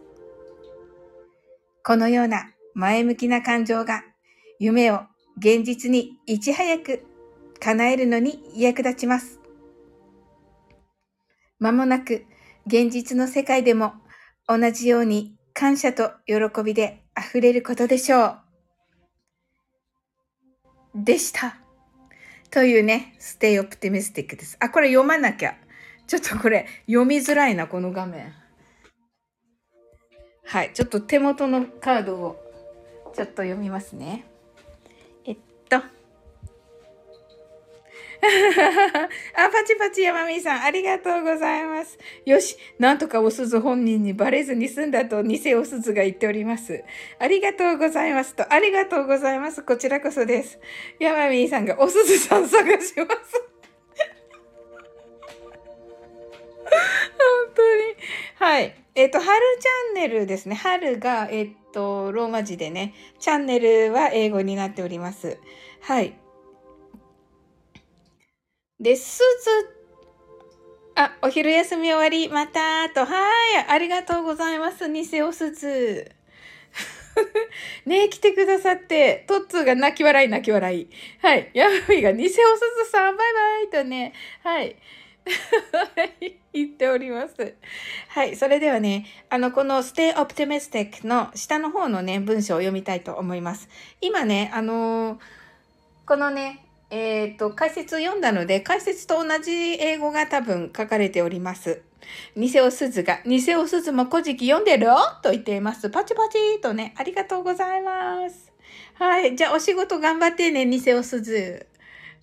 [1.84, 4.02] このような前向きな感情が
[4.58, 5.00] 夢を
[5.38, 7.06] 現実にいち早く
[7.60, 9.38] 叶えるのに役立ちます。
[11.60, 12.26] まもなく
[12.66, 13.92] 現実の世界でも
[14.48, 18.40] 同じように感謝と喜びで溢れることでしょう。
[20.94, 21.58] でした。
[22.50, 24.56] というね、stay optimistic です。
[24.58, 25.54] あ、これ読まなきゃ。
[26.08, 28.32] ちょっとこれ読みづらいな、この画面。
[30.44, 32.36] はい、ちょっと手元のカードを
[33.14, 34.24] ちょっと読みますね。
[39.34, 41.98] あパチパチ山美さん、ありがとうございます。
[42.24, 46.82] よし、なんとかおすず本人にバレずに済んだと偽おすずが言っております。
[47.18, 49.62] ありがとうございますと、ありがとうございます。
[49.62, 50.58] こちらこそです。
[50.98, 52.94] 山美さんがおすずさん探します。
[52.96, 53.06] 本
[57.54, 57.82] 当に。
[58.34, 58.74] はい。
[58.94, 59.28] えっ、ー、と、春
[59.60, 60.56] チャンネルですね。
[60.56, 65.38] 春が、えっ、ー、と、ローマ字でね、チャンネルは英語になっております。
[65.80, 66.18] はい。
[68.80, 69.78] で、すず、
[70.94, 73.16] あ、お昼休み終わり、またと、は
[73.60, 74.88] い、ありがとうございます。
[74.88, 76.12] 偽おすず。
[77.86, 80.88] ね来てくださって、トッツーが泣き笑い泣き笑い。
[81.20, 81.50] はい。
[81.54, 82.36] ヤフィが偽おす
[82.84, 84.12] ずさん、バイバイとね、
[84.44, 84.76] はい。
[86.52, 87.54] 言っております。
[88.08, 88.36] はい。
[88.36, 93.68] それではね、あの、この Stay Optimistic の下の方のね、文章を読みたいと思います。
[94.00, 95.18] 今ね、あのー、
[96.06, 101.82] このね、えっ、ー、と、解説読んだので、解説と同じ英語が多分書かれております。
[102.36, 104.86] 偽おすずが、偽おすずも古事記読んでる
[105.22, 105.90] と言っています。
[105.90, 108.52] パチパチとね、ありがとうございます。
[108.94, 109.36] はい。
[109.36, 111.66] じゃあ、お仕事頑張ってね、偽おすず。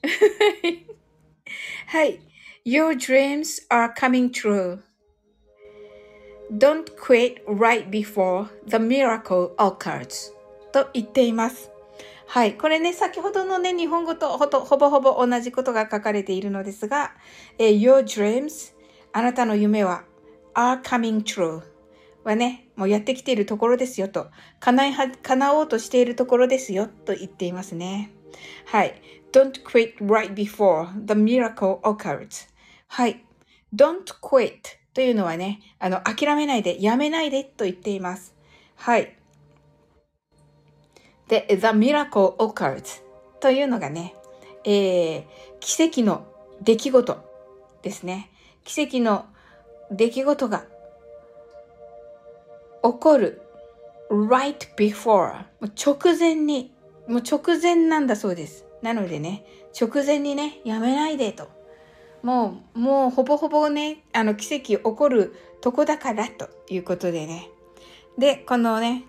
[1.87, 2.19] はい。
[2.65, 4.79] Your dreams are coming true.
[6.51, 10.33] Don't quit right before the miracle occurs.
[10.71, 11.74] と言っています。
[12.27, 12.57] はい。
[12.57, 17.13] これね、先ほどのね、日本語とほとほぼほぼ同じことが書かれているのですが、
[17.57, 18.73] え Your dreams,
[19.13, 20.03] あなたの夢は
[20.53, 21.61] are coming true
[22.23, 24.27] はね、もうやってきているところですよと、
[24.59, 28.11] 叶いは、叶おうとしているところですよと言っていますね。
[28.65, 29.01] はい。
[29.31, 32.49] Don't quit right before the miracle occurs.
[32.87, 33.23] はい。
[33.73, 34.57] don't quit
[34.93, 38.33] というのはね、あの、諦めないで、やめないでと言っています。
[38.75, 39.15] はい。
[41.27, 43.01] で、the miracle occurs
[43.39, 44.15] というのがね、
[44.63, 45.25] えー、
[45.59, 46.25] 奇跡の
[46.61, 47.17] 出来事
[47.81, 48.31] ですね。
[48.63, 49.25] 奇跡の
[49.91, 50.65] 出来事が
[52.83, 53.41] 起こる
[54.09, 56.71] right before 直前に、
[57.07, 58.65] もう直前なんだそうです。
[58.81, 59.45] なのでね、
[59.79, 61.47] 直前にね、やめないでと。
[62.21, 67.49] もう、もうほぼほぼね、あの奇跡起こるとこだからということでね。
[68.17, 69.03] で、このね、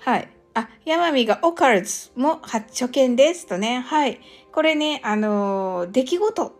[0.00, 0.28] はい。
[0.54, 3.80] あ、ヤマミがオカルズも初見ですとね。
[3.80, 4.20] はい。
[4.52, 6.52] これね、あのー、出来事。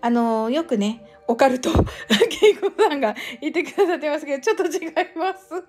[0.00, 1.70] あのー、よくね、オカルト、
[2.28, 5.64] ケイコさんが言ってくださってますけど、ちょっと違います。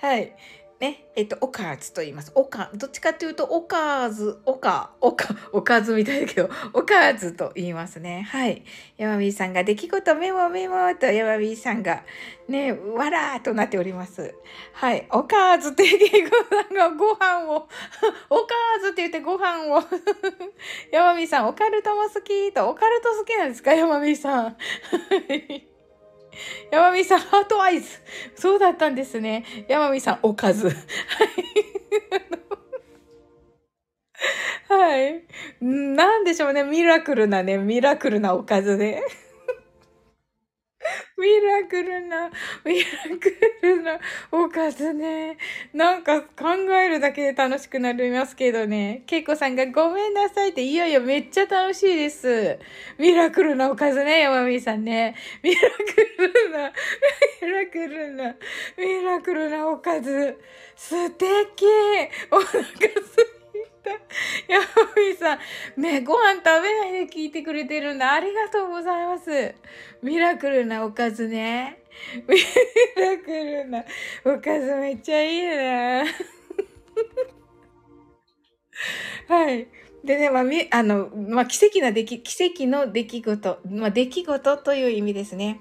[0.00, 0.32] はい。
[0.80, 2.32] ね、えっと、おかずと言います。
[2.34, 8.26] おか、どっちかというと、おかず、おか、おか、おかずみたいだけど、 おかずと言いますね。
[8.30, 8.64] はい。
[8.96, 12.02] 山美さんが出来事メモメモと山美さんが、
[12.48, 14.34] ね、わらーとなっております。
[14.72, 15.06] はい。
[15.10, 17.68] おかずって言って、さんがご飯を、
[18.30, 19.82] おかずって言ってご飯を、
[20.90, 24.56] 山美さん、オカルトも好きと、オカルト好きなんですか山美さん。
[26.70, 27.98] 山美さん、ハートアイズ。
[28.34, 29.44] そうだったんですね。
[29.68, 30.68] 山美さん、おかず。
[30.68, 30.76] はい。
[34.68, 35.24] はい。
[35.60, 36.62] なんでしょうね。
[36.62, 39.02] ミラクルなね、ミラクルなおかずで。
[41.20, 42.30] ミラクルな、
[42.64, 42.86] ミラ
[43.20, 43.98] クルな
[44.32, 45.36] おかずね。
[45.74, 49.02] なんか考えるだけで楽しくなりますけどね。
[49.06, 52.58] ケイコさんがごめんなさいって、いよいよめっちゃ楽しいです。
[52.98, 55.14] ミラクルなおかずね、山美さんね。
[55.42, 56.72] ミラクルな、
[57.42, 58.36] ミラクルな、
[58.78, 60.38] ミラクルなおかず。
[60.74, 61.66] 素敵
[62.30, 62.70] お腹す
[63.36, 63.39] い
[63.82, 63.90] た。
[64.52, 68.12] ヤミさん、ね、ご飯食べないで聞いてくれてるんだ。
[68.12, 69.54] ありがとうございます。
[70.02, 71.82] ミラクルなおかずね。
[72.28, 72.36] ミ
[72.96, 73.84] ラクルな
[74.24, 76.04] おかずめっちゃいいな。
[79.28, 79.68] はい。
[80.04, 85.60] でね、まあ、あの、まあ、奇跡な出来、奇跡の出来事、まあ、出来事という意味ですね。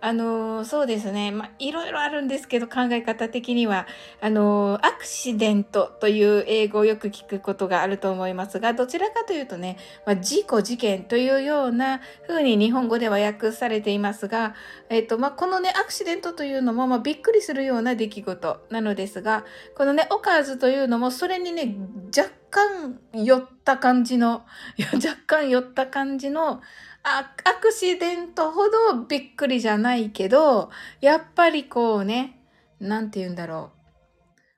[0.00, 1.30] あの、そうですね。
[1.30, 3.86] まあ、いろいろあるんですけど、考え方的には、
[4.20, 14.54] あの、アクシデントという英語をよく聞くことがあると思いますが、どちらかというとね、まあ、事故、事件というような風に日本語では訳されていますが、
[14.90, 19.44] えっ、と、まあ、このね、アクシデントというのも、まあ、びっくりするような出来事なのですが、
[19.76, 21.74] このね、オカーズというのも、それにね、
[22.16, 24.44] 若干寄った感じの、
[24.94, 26.60] 若干寄った感じの、
[27.08, 27.24] ア
[27.60, 32.40] クシデントほどびっくりじゃないけど、やっぱりこうね、
[32.80, 33.70] なんて言うんだろ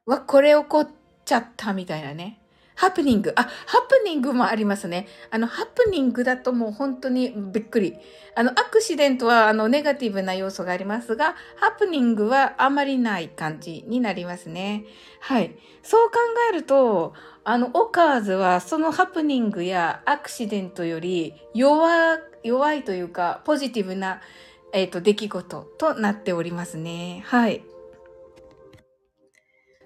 [0.07, 0.13] う。
[0.13, 0.89] わ、これ起こっ
[1.27, 2.41] ちゃったみたいなね。
[2.75, 3.33] ハプニング。
[3.35, 5.09] あ、ハプニングもありますね。
[5.31, 7.97] あの、ハプニングだともう本当にびっくり。
[8.37, 14.85] あの、アクシデントはあの、ネガティブな要素がありますが、ハプニングはあまりない感じになりますね。
[15.21, 15.57] はい。
[15.83, 16.19] そう考
[16.51, 24.21] えると、あの、オカーズはそのハプニングやアクシデントより弱弱いというか、ポジティブな、
[24.73, 27.23] えっ、ー、と、出来事となっておりますね。
[27.27, 27.63] はい。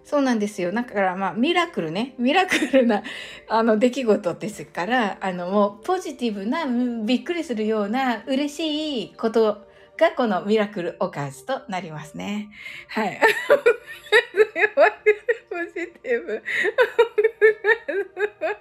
[0.05, 0.73] そうなんですよ。
[0.73, 2.15] だからまあ、ミラクルね。
[2.19, 3.03] ミラクルな、
[3.49, 6.67] あの、出来事ですから、あの、もう、ポジティブな、
[7.05, 12.51] びっくりするような、嬉しいことが、このミラクルおかずとなりますね。
[12.89, 13.21] はい。
[15.51, 16.43] ポジティブ。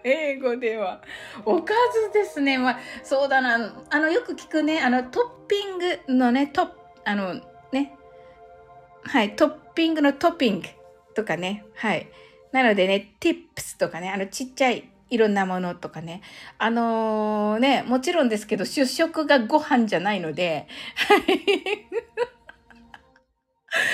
[0.04, 1.02] 英語では。
[1.46, 1.74] おか
[2.12, 2.58] ずですね。
[2.58, 3.86] まあ、そうだな。
[3.90, 6.70] あの、よく聞くね、あの、トッピングのね、トッ、
[7.06, 7.42] あの、
[7.72, 7.98] ね。
[9.04, 10.68] はい、トッピングのトッピング
[11.16, 11.66] とかね。
[11.76, 12.10] はい。
[12.52, 16.22] なのでね、tips とかね、あの、ちっちゃいいろんなものとかね。
[16.58, 21.22] あのー、ね、もちろんですけど、主食がご飯じゃないので、はい。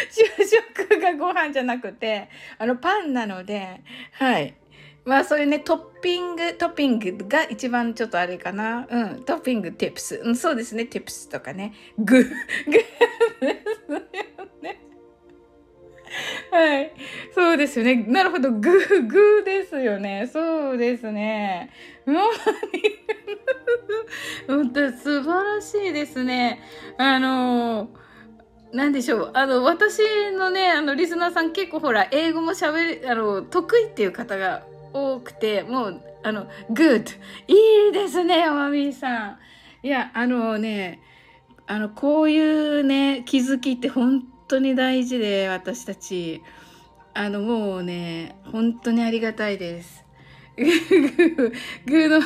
[0.10, 3.82] 主食がご飯じゃなくて、あの、パンなので、
[4.14, 4.56] はい。
[5.06, 8.86] まあそういうね、トッピング、トッピングが一番ちょっとあれかな。
[8.90, 10.22] うん、トッピング、ティップス。
[10.24, 11.74] うん、そうですね、ティップスとかね。
[11.98, 12.30] グー、
[12.66, 12.86] グで
[13.88, 14.87] すよね。
[16.52, 16.92] はい。
[17.34, 18.06] そうですよね。
[18.08, 18.52] なるほど。
[18.52, 20.30] グー、グーですよね。
[20.32, 21.72] そうですね。
[24.48, 26.62] 本当素晴らしいですね。
[26.98, 27.90] あの
[28.74, 29.32] なんでしょう。
[29.34, 30.00] あの、私
[30.38, 37.18] のね、あの、リスナーさん結構ほら、英語も喋る、あの、得意っていう方が多くて、もう、あの、good。
[37.48, 39.38] いいですね、おまみさん。
[39.84, 41.00] いや、あのね、
[41.66, 46.42] あの、こういうね、気づきって本当に大事で、私たち。
[47.14, 50.06] あの、もうね、本当にありがたいです。
[50.58, 52.20] グーの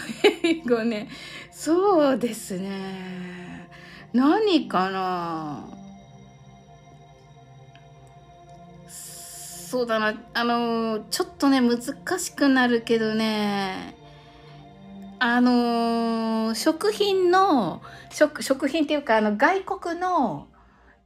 [0.43, 1.09] 英語ね。
[1.51, 3.69] そうですね。
[4.13, 5.63] 何かな
[9.71, 10.21] そうだな。
[10.33, 11.79] あのちょっとね、難
[12.19, 13.95] しくなるけどね。
[15.19, 17.81] あの食品の、
[18.11, 20.47] 食、食品っていうか、あの、外国の、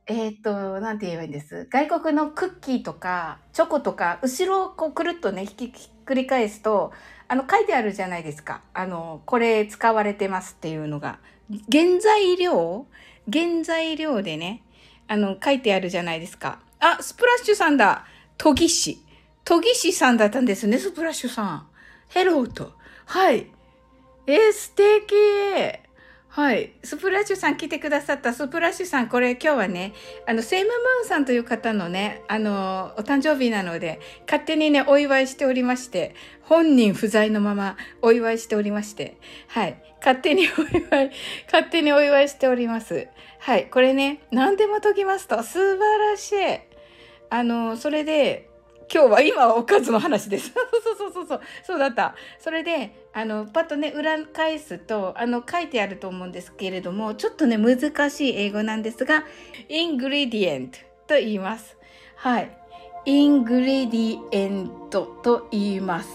[0.07, 1.67] えっ、と、なんて言えばいいんです？
[1.71, 6.93] 外国のクッキーとか、チョコとか、後ろをこうくるっとね、ひっくり返すと、
[7.27, 8.61] あの、書いてあるじゃないですか。
[8.75, 11.17] あの、これ使われてますっていうのが。
[11.71, 12.85] 原材料？
[13.31, 14.61] 原材料でね、
[15.07, 16.59] あの、書いてあるじゃないですか。
[16.79, 18.05] あ、スプラッシュさんだ。
[18.37, 18.99] 研ぎ師。
[19.43, 21.67] 研ぎ師さんだったんですね、スプラッシュさん。
[22.09, 22.73] ヘローと。
[23.05, 23.47] はい。
[24.27, 25.15] えー、素敵。
[26.35, 26.73] はい。
[26.83, 29.93] スプラッシュさん来てくださったスプラッシュさん、これ今日はね、
[30.27, 39.17] あの、セイムムーンさんという方のね、あの、お誕生日なので、勝手にね、お祝いしておりまして、本人不在のままお祝いしておりまして、
[39.47, 39.81] はい。
[40.01, 41.11] 勝手にお祝い、
[41.49, 43.07] 勝手にお祝いしております。
[43.39, 43.67] はい。
[43.67, 46.35] これね、何でも解きますと、素晴らしい。
[47.29, 48.49] あの、それで、
[48.93, 50.51] 今日は今はおかずの話です。
[50.53, 51.41] そうそうそうそう。
[51.63, 52.15] そうだった。
[52.39, 59.23] それで、あの、パッとね、裏返すと、あの、書いてあると思うんですけれども、ちょっとね、難しい英語なんですが、
[59.69, 61.77] ingredient と言います。
[62.17, 62.57] はい。
[63.05, 66.09] ingredient と言います。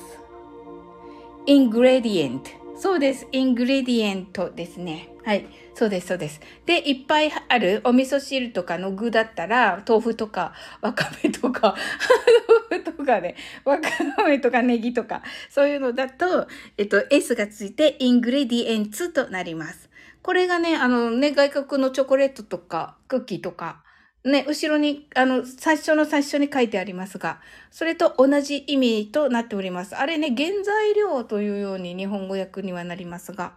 [1.46, 2.50] ingredient。
[2.76, 3.26] そうです。
[3.32, 5.08] ingredient ですね。
[5.24, 5.46] はい。
[5.74, 6.40] そうです、そうです。
[6.66, 11.76] で、いっぱいあるお味噌汁とかの具だったら、豆腐とか、わかめとか、
[12.70, 13.88] 豆腐とかね、わか
[14.24, 19.88] めとかネギとか、そういうのだと、えっと、S がついて、イングレディエンツとなります。
[20.22, 23.82] これがね、あのね、外国のチョコレートとか、クッキーとか、
[24.22, 27.40] ね、後ろに、あの、最初の最初に書いてありますが、
[27.70, 29.96] それと同じ意味となっております。
[29.96, 33.54] あれね、原材料というように日本語訳にはなりますが、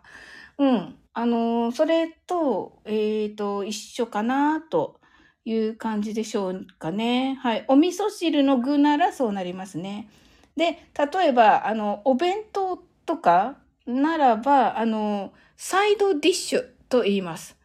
[0.57, 0.95] うん。
[1.13, 4.99] あの、それと、えっと、一緒かなと
[5.45, 7.35] いう感じでしょうかね。
[7.41, 7.65] はい。
[7.67, 10.09] お味噌汁の具ならそうなりますね。
[10.55, 17.57] で、例えば、あの、お弁当とかならば、あの、サイドディッシュと言います。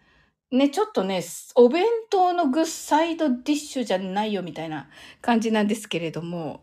[0.51, 1.23] ね、ちょっとね、
[1.57, 4.89] お弁当のグッサイドディッシュじゃないよみたいな
[5.23, 6.63] 感じなんですけれども、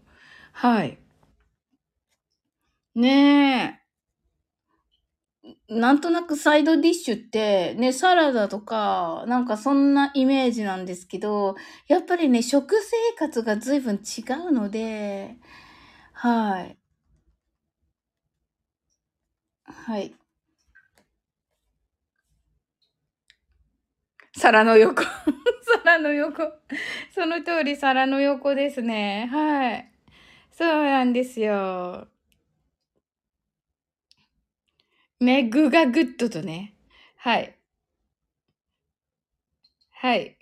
[0.54, 0.98] はい。
[2.96, 3.10] ね
[3.82, 3.85] え。
[5.70, 11.56] なんとなくサイドディッシュってね、サラダとか、なんかそんなイメージなんですけど、
[11.88, 15.36] やっぱりね、食生活が随分違うので、
[16.14, 16.78] はい。
[19.64, 20.16] はい。
[24.38, 25.02] 皿の横。
[25.84, 26.44] 皿の横。
[27.14, 29.28] その通り皿の横ですね。
[29.32, 29.92] はい。
[30.52, 32.08] そうなんですよ。
[35.20, 36.74] ね、具がグッドとね。
[37.18, 37.58] はい。
[39.92, 40.38] はい。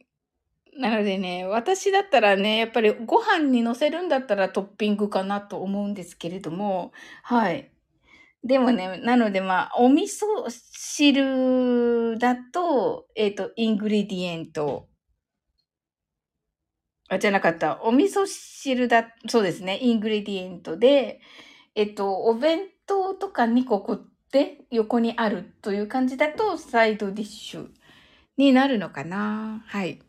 [0.79, 6.91] なのでね、私だったらね、やっぱりご飯に乗せるんだったらトッピングかなと思うんですけれども、
[7.23, 7.71] はい。
[8.43, 14.89] でもね、なのでまあ、お味噌汁だと、えっ、と、 ingredient。
[17.09, 17.81] あ、じゃなかった。
[17.83, 19.77] お味噌汁だ、そうですね。
[19.81, 21.19] ingredient で、
[21.75, 27.67] えっと、お弁当とかにここって横にあるという感じだと、 side dish
[28.35, 29.63] になるのかな。
[29.67, 29.99] はい。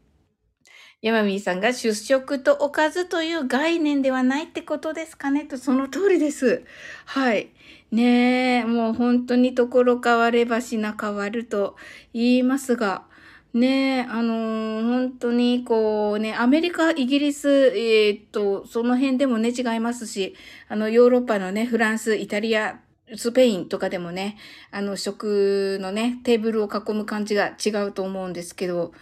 [1.02, 6.64] ヤマミーさんが主食とおかずという概念ではないってことですかねと、その通りです。
[7.04, 7.50] はい。
[7.92, 11.76] ねえ、もう本当にところ変われば品変わると
[12.14, 13.04] 言いますが、
[13.52, 20.34] ねえ、あのー、本当にこうね、アメリカ、イギリス、えー、っと、その辺でもね、違いますし、
[20.68, 22.80] あの、ヨーロッパのね、フランス、イタリア、
[23.16, 24.38] スペインとかでもね、
[24.70, 28.92] あの、食のね、テーブルを囲む感じが違うと思うんですけど、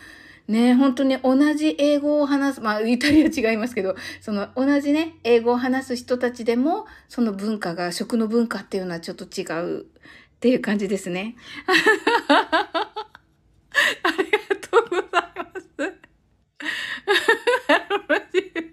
[0.48, 9.84] ね、本当に同じ英語を話す、まあ、イタリア違いますけど、その同じね、英語を話す人たちでも、その文化が、食の文化っていうのはちょっと違うっ
[10.40, 11.36] ていう感じですね。
[11.68, 11.72] あ
[14.18, 15.68] りがとうございます。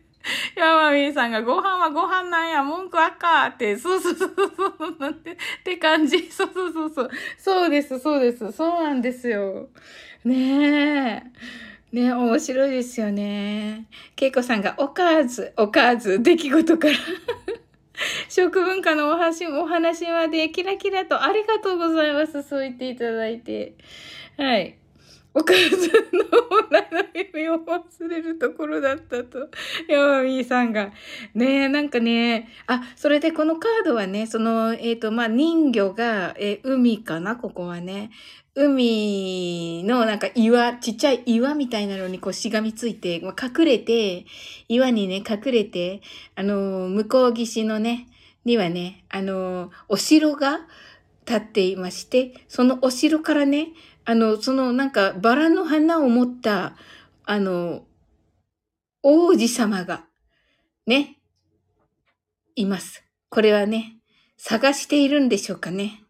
[0.60, 6.32] ヤマミーさんがご飯はご飯なんや、文句あかって、そうそうそうそう、なんて、って感じ。
[6.32, 7.10] そうそうそうそう。
[7.38, 8.51] そうです、そうです。
[8.51, 9.70] そうなんですよ。
[10.26, 11.24] ね
[11.93, 11.95] え。
[11.95, 13.88] ね面白いですよね。
[14.16, 16.93] けいこさんが、おかず、おかず、出来事から
[18.30, 22.43] 食文化のお話お話までキラキラとありがとうございます。
[22.43, 23.76] そう言っていただいて。
[24.38, 24.78] はい。
[25.39, 29.49] お母さんの本来の意味を忘れるところだったと、
[29.87, 30.91] ヤマミーさんが。
[31.33, 38.11] ねえ、なんかね、あ、それでこのカードはね、その、えっ、ー、と、まあ、人魚が、えー、海かな、ここはね。
[38.53, 44.25] 海のなんか岩、ちっちゃい岩みたいなのにこうしがみついて、まあ、隠れて、
[44.67, 46.01] 岩にね、隠れて、
[46.35, 48.07] あの、向こう岸のね、
[48.43, 50.59] にはね、あの、お城が
[51.25, 53.69] 立っていまして、そのお城からね、
[54.10, 56.76] あの、そのなんかバラの花を持った、
[57.26, 57.84] あの、
[59.03, 60.03] 王子様が、
[60.88, 61.20] ね、
[62.55, 63.03] います。
[63.30, 63.99] これはね、
[64.36, 66.01] 探しているんでしょうかね。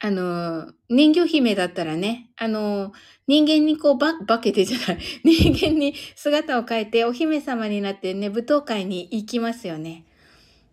[0.00, 2.92] あの、人魚姫だったらね、あの、
[3.28, 10.04] 人間にこうば、化けてじゃない、 人間に姿を変えてお姫様になってね、舞踏会に行きますよね。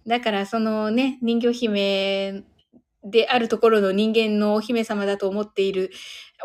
[0.08, 2.44] だからそのね、人魚姫
[3.04, 5.92] であるところの人間のお姫様だと思っている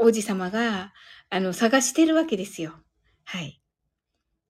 [0.00, 0.92] 王子様が、
[1.30, 2.74] あの、探してるわけですよ。
[3.24, 3.60] はい。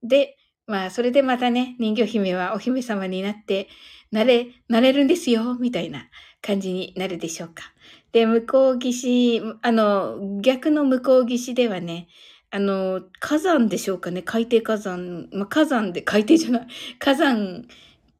[0.02, 0.36] で、
[0.66, 3.68] まあ、それでまたね、人魚姫はお姫様になって、
[4.10, 6.08] なれ、なれるんですよ、みたいな
[6.40, 7.72] 感じになるでしょうか。
[8.12, 12.08] で、向こう岸、あの、逆の向こう岸ではね、
[12.50, 16.66] あの、火山でしょうかね、海底火山、まあ、火山で、海底じゃない、
[16.98, 17.66] 火山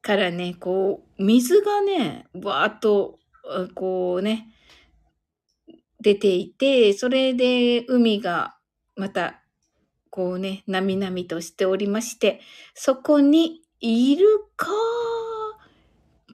[0.01, 3.19] からね、こう、水がね、わーっと
[3.75, 4.49] こうね、
[6.01, 8.57] 出ていて、それで海が
[8.97, 9.41] また、
[10.11, 12.41] こうね、なみなみとしておりまして、
[12.75, 14.27] そこにイル
[14.57, 14.69] カ、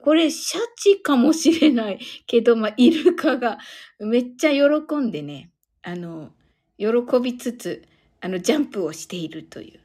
[0.01, 3.57] これシャチかもしれない けど、まあ、イルカが
[3.99, 5.51] めっちゃ喜んでね、
[5.81, 6.31] あの、
[6.77, 6.87] 喜
[7.21, 7.83] びつつ、
[8.21, 9.79] あの、ジャンプをしているという。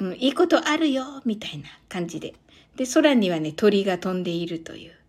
[0.00, 2.34] うん、いいことあるよ、みたいな感じで。
[2.76, 4.99] で、空にはね、鳥が飛んでいるという。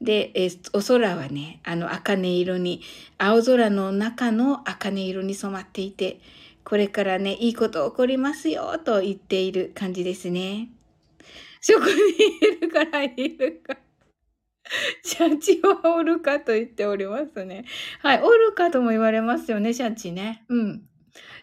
[0.00, 2.82] で、えお空はね、あの茜色に、
[3.18, 6.20] 青空の中の茜色に染まっていて、
[6.64, 10.68] これからね、いいこと起こりますよ、と言っている感じですね。
[11.60, 13.76] そこにいるからいるか。
[15.04, 17.64] シャチはおるかと言っておりますね。
[18.00, 18.22] はい。
[18.22, 20.44] おるかとも言われますよね、シャチね。
[20.48, 20.88] うん。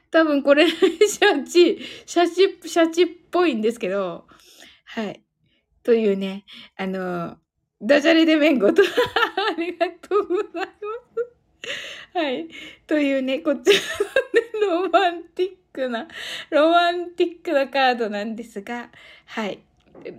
[0.10, 4.28] 多分これ、シャチ、シャチ、シャチっぽいんですけど、
[4.86, 5.24] はい。
[5.84, 6.46] というね、
[6.76, 7.38] あの、
[7.82, 8.84] ダジャレでめんごと。
[8.86, 12.18] ありがとうございます。
[12.18, 12.48] はい。
[12.86, 16.08] というね、こちらのね、ロマンティックな、
[16.52, 18.90] ロマンティックなカードなんですが、
[19.26, 19.60] はい。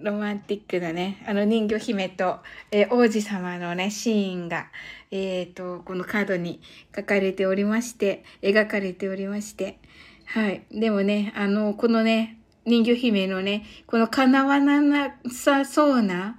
[0.02, 2.40] ロマンティックなね、あの人魚姫と、
[2.70, 4.68] えー、王子様のね、シーンが、
[5.10, 6.60] えっ、ー、と、このカードに
[6.94, 9.78] 書かれておりまして、描かれておりまして、
[10.26, 10.62] はい。
[10.72, 16.38] でもね、あの、このね、人魚姫のね、この叶わなさそうな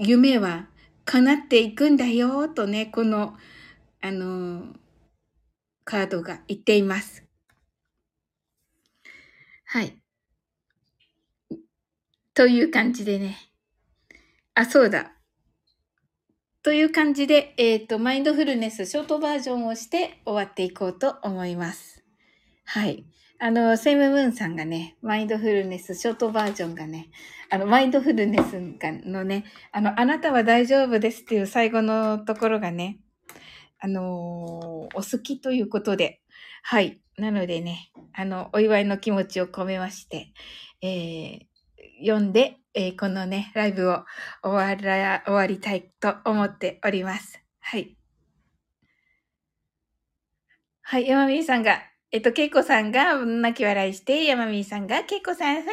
[0.00, 0.68] 夢は
[1.04, 3.36] 叶っていくんだよ、とね、この、
[4.00, 4.74] あの、
[5.84, 7.24] カードが言っています。
[9.64, 9.96] はい。
[12.34, 13.36] という感じでね。
[14.54, 15.12] あ、そうだ。
[16.62, 22.02] という感じで、えっ、ー、と、マインドフルネスショートバージョンをして終わっていこうと思います。
[22.64, 23.06] はい。
[23.38, 27.10] あの、セムムーンさんがね、マインドフルネスショートバージョンがね、
[27.50, 28.58] あの、マインドフルネス
[29.06, 32.98] のね、あの、あなたは大丈夫ですっていう最後のところがね、
[33.78, 36.22] あのー、お好きということで、
[36.62, 37.00] はい。
[37.18, 40.32] なのでね、あの、お祝いの気持ちを込めまして、
[40.80, 44.04] えー、読んで、えー、このね、ライブを
[44.42, 47.40] 終わら、終わりたいと思っております。
[47.60, 47.96] はい。
[50.82, 51.82] はい、山美さんが、
[52.12, 55.64] えっと、けいこさんが泣き笑いして、山美さんが、けいこさん、サン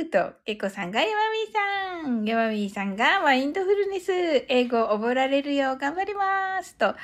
[0.00, 4.10] キューと、けいこさんが、山美さん、山美さんが、マインドフルネス、
[4.48, 6.96] 英語を覚えられるよう頑張りますと、あ、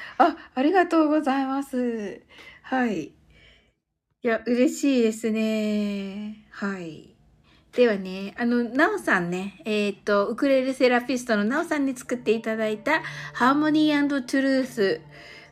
[0.55, 2.23] ありがとうございます。
[2.63, 3.03] はい。
[3.03, 3.13] い
[4.23, 6.47] や、嬉しいですね。
[6.51, 7.15] はい。
[7.73, 13.03] ではね、あの、なおさんね、えっ、と、ウクレレセラピストのなおさんに作っていただいた、
[13.35, 15.01] ハーモニートゥルース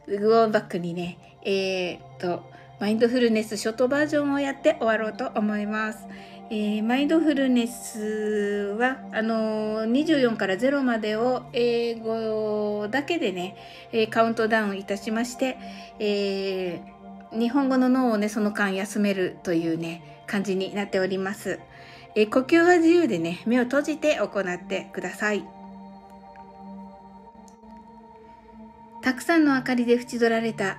[0.09, 6.07] をバックにね、えっ、と、マインドフルネスショートバージョンをやって終わろうと思います。
[6.51, 13.57] えー、マインドフルネスは、あのー、24から0までを英語だけでね、
[13.93, 15.59] えー、カウントダウンいたしまして、
[15.99, 21.59] えー、日本語の脳をね、その間休めるというね、感じになっております。
[22.15, 25.45] え呼吸は自由でね、目を閉じて行ってください。
[29.03, 30.79] たくさんの明かりで縁取られた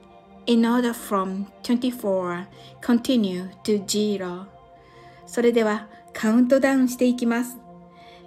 [0.51, 2.45] in order from 24
[2.81, 4.45] continue to 0
[5.25, 7.57] それではカウントダウンしていきます。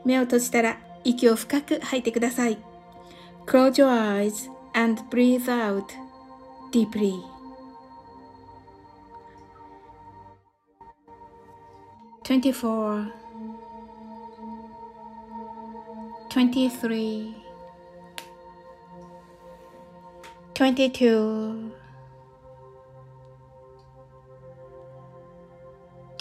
[0.07, 2.57] 目を閉じたら息を深く吐いてください。
[3.45, 5.85] Close your eyes and breathe out
[6.73, 7.13] deeply.
[12.23, 13.13] 24
[16.31, 17.35] 23
[20.55, 21.84] 22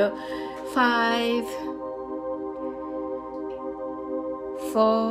[0.00, 0.16] えっと、
[0.74, 1.44] five,
[4.72, 5.09] four,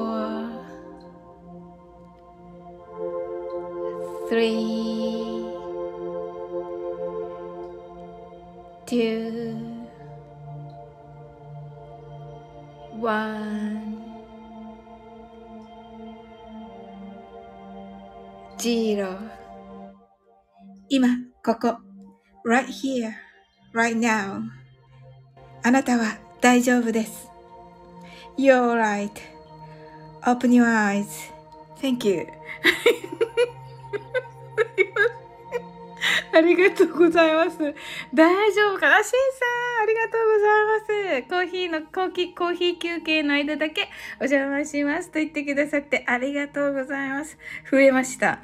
[26.90, 27.30] 夫です。
[28.38, 28.74] You're
[30.24, 32.28] right.Open your eyes.Thank you.
[36.32, 37.58] ありがとうございます。
[38.14, 39.04] 大丈夫かな？
[39.04, 39.46] シンさ
[39.82, 40.80] ん、ありがとうございま
[41.22, 41.30] す。
[41.30, 43.90] コーヒーの、コーヒー、コーヒー休憩の間だけ
[44.22, 47.38] お邪魔しますと言ってくださってありがとうございます。
[47.70, 48.40] 増えました。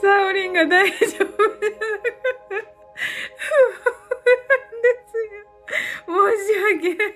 [0.00, 2.43] サオリンが大丈夫
[6.46, 6.54] です。
[6.54, 7.14] 申し訳ない。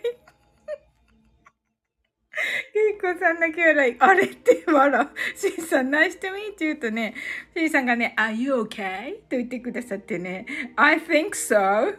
[2.73, 5.09] ケイコさんだけ笑い、あれって笑う。
[5.37, 7.15] シンさん、ナイスとミーって言うとね、
[7.57, 9.15] シンさんがね、Are you okay?
[9.29, 11.97] と言ってくださってね、I think so.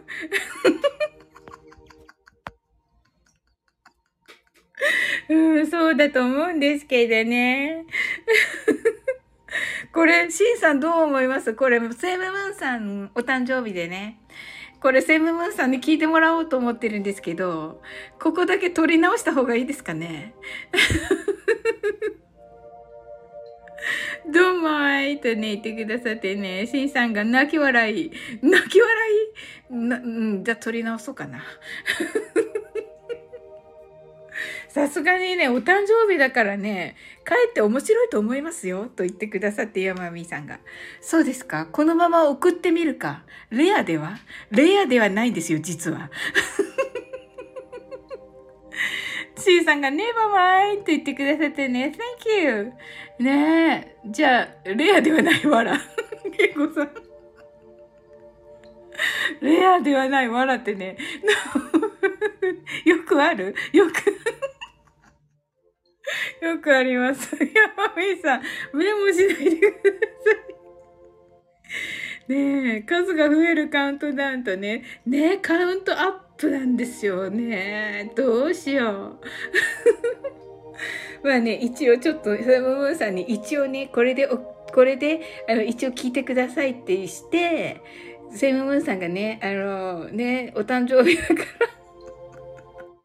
[5.28, 7.84] うん、そうだと思うんですけどね。
[9.92, 11.52] これ、シンさんどう思います？
[11.54, 14.19] これ、セイムムーンさんお誕生日でね。
[14.80, 17.82] これ、セムムーンさんに聞いてもらおうと思ってるんですけど、
[18.18, 20.34] ここだけ取り直した方がいいですかね？
[24.32, 28.10] どうもあいとね、言ってくださってね、しんさんが泣き笑い。
[28.42, 28.94] 泣き笑
[29.70, 29.74] い？
[29.74, 31.42] な、うん、じゃあ取り直そうかな。
[34.72, 36.94] さすがにね、お誕生日だからね、
[37.24, 40.60] かえって面白いと思いますよ、と言ってくださって、山美さんが。
[41.00, 43.24] そうですかこのまま送ってみるか。
[43.50, 44.18] レアでは？
[44.52, 46.08] レアではないんですよ、実は。
[49.36, 51.92] C さんがネバマイと言ってくださってね、
[52.24, 52.72] Thank you!
[53.18, 54.08] ねえ。
[54.08, 55.76] じゃあ、レアではないわら。
[56.36, 56.90] ケイコさん。
[59.40, 60.96] レアではないわらってね。
[62.84, 63.56] よくある？
[63.72, 63.94] よく
[66.42, 67.34] よくあります。
[67.36, 68.42] 山美さん、
[68.76, 70.32] メモしないでくださ
[72.28, 72.32] い。
[72.32, 78.12] ねえ、数が増えるカウントダウンとね、ねえ、カウントアップなんですよね。
[78.14, 79.18] どうしよ
[81.22, 81.26] う。
[81.26, 87.80] まあね、一応ちょっと、サムムーンさんに一応ね、これで、これで、あの、一応聞いてくださいってして、
[88.30, 91.79] セムムーンさんがね、あの、ね、お誕生日だから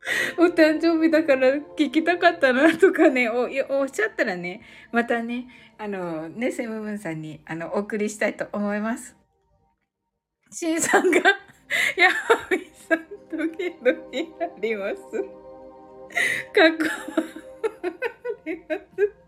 [0.38, 3.50] お誕生日だから聞きたかったなとかね、お
[3.80, 5.48] おっしゃったらね、またね、
[5.78, 9.16] あの、ね、セムムンさんに、あの、お送りしたいと思います。
[10.52, 11.18] シンさんが、
[11.98, 14.96] ヤハミさん、ドキドキあります。
[14.96, 16.86] かっこ
[17.88, 19.26] あります。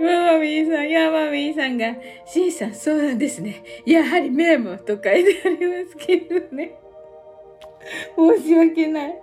[0.00, 3.64] ママミーさん、ヤマミーさんが、シンさん、そうなんですね。
[3.84, 6.78] やはりメモと書いてありますけどね。
[8.16, 9.14] 申し訳ない。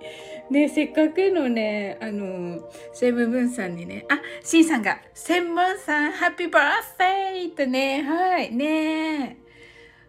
[0.49, 2.60] ねせっかくのね、あの、
[2.93, 9.38] セブブンさんにね、あ、シンさんが、セブンブンさん、ハッピーバースデーとね、はい、ね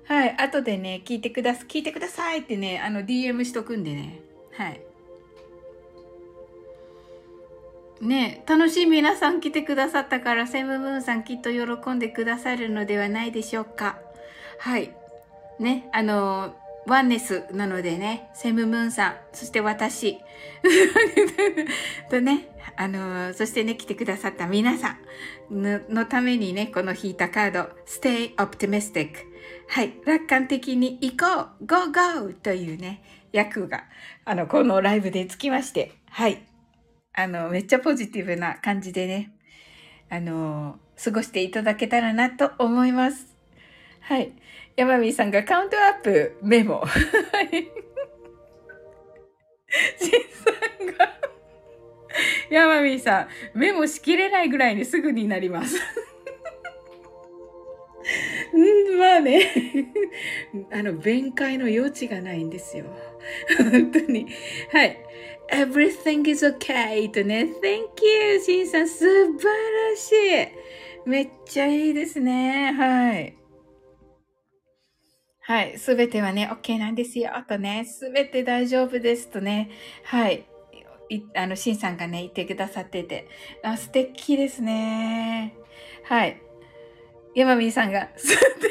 [0.05, 4.21] はい、後でね、聞いてくださ、聞いてくださいってね、あの、DM しとくんでね、
[4.53, 4.81] はい。
[8.01, 13.99] ね楽しい皆さん来てくださったから、セムブンさんきっと喜んでくださるのではないでしょうか。
[14.59, 14.95] はい。
[15.59, 16.55] ね、あの
[16.89, 20.19] ワンネスなのでね、セムムーンさん、そして私、
[22.11, 24.97] とね、あのー、そしてね、来てくださった皆さ
[25.51, 29.11] んののためにね、この引いたカード、Stay Optimistic。
[29.69, 32.33] はい、楽観的に行こう !Go Go!
[32.33, 33.85] というね、役が、
[34.25, 36.47] あの、このライブでつきまして、はい。
[37.13, 39.33] あの、めっちゃポジティブな感じでね、
[40.09, 43.38] あのー、過ごしていただけたらなと思います。
[44.09, 44.33] はい。
[44.75, 46.79] 山美さんがカウントアップメモ。
[46.79, 46.89] はい。
[49.99, 50.51] しんさ
[50.83, 51.13] んが、
[52.51, 55.77] 山美さん、メモしきれないぐらいにすぐになります。
[55.77, 55.81] ん
[58.99, 59.93] まあね。
[60.73, 62.87] あの、弁解の余地がないんですよ。
[63.59, 64.27] 本当に。
[64.73, 64.99] はい。
[65.53, 67.49] everything is okay とね。
[67.63, 68.41] thank you!
[68.41, 70.49] しんさん、素晴らしい。
[71.05, 72.73] めっちゃいいですね。
[72.73, 73.38] はい。
[75.49, 75.79] はい。
[75.79, 77.31] すべてはね、OK なんですよ。
[77.49, 79.71] とね、すべて大丈夫ですとね。
[80.05, 80.47] はい。
[81.09, 83.27] いあの、シンさんがね、言ってくださってて。
[83.63, 85.55] あ、素敵ですね。
[86.05, 86.43] はい。
[87.35, 88.67] ヤマミーさんが、ステオブ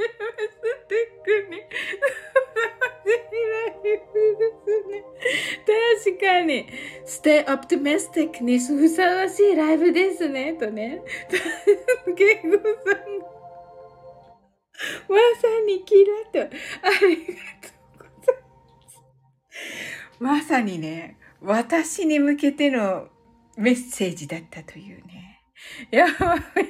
[0.00, 0.08] ネ
[0.48, 1.60] ステックに、
[6.06, 6.66] 確かに、
[7.04, 11.02] stay optimistic にふさわしいライブですね、とね。
[12.16, 13.33] ゲゴさんが
[15.08, 16.56] まさにキラと。
[16.82, 18.36] ありがとうござい
[18.76, 19.02] ます。
[20.18, 23.08] まさにね、私に向けての
[23.56, 25.42] メッセージだったというね。
[25.90, 26.10] 山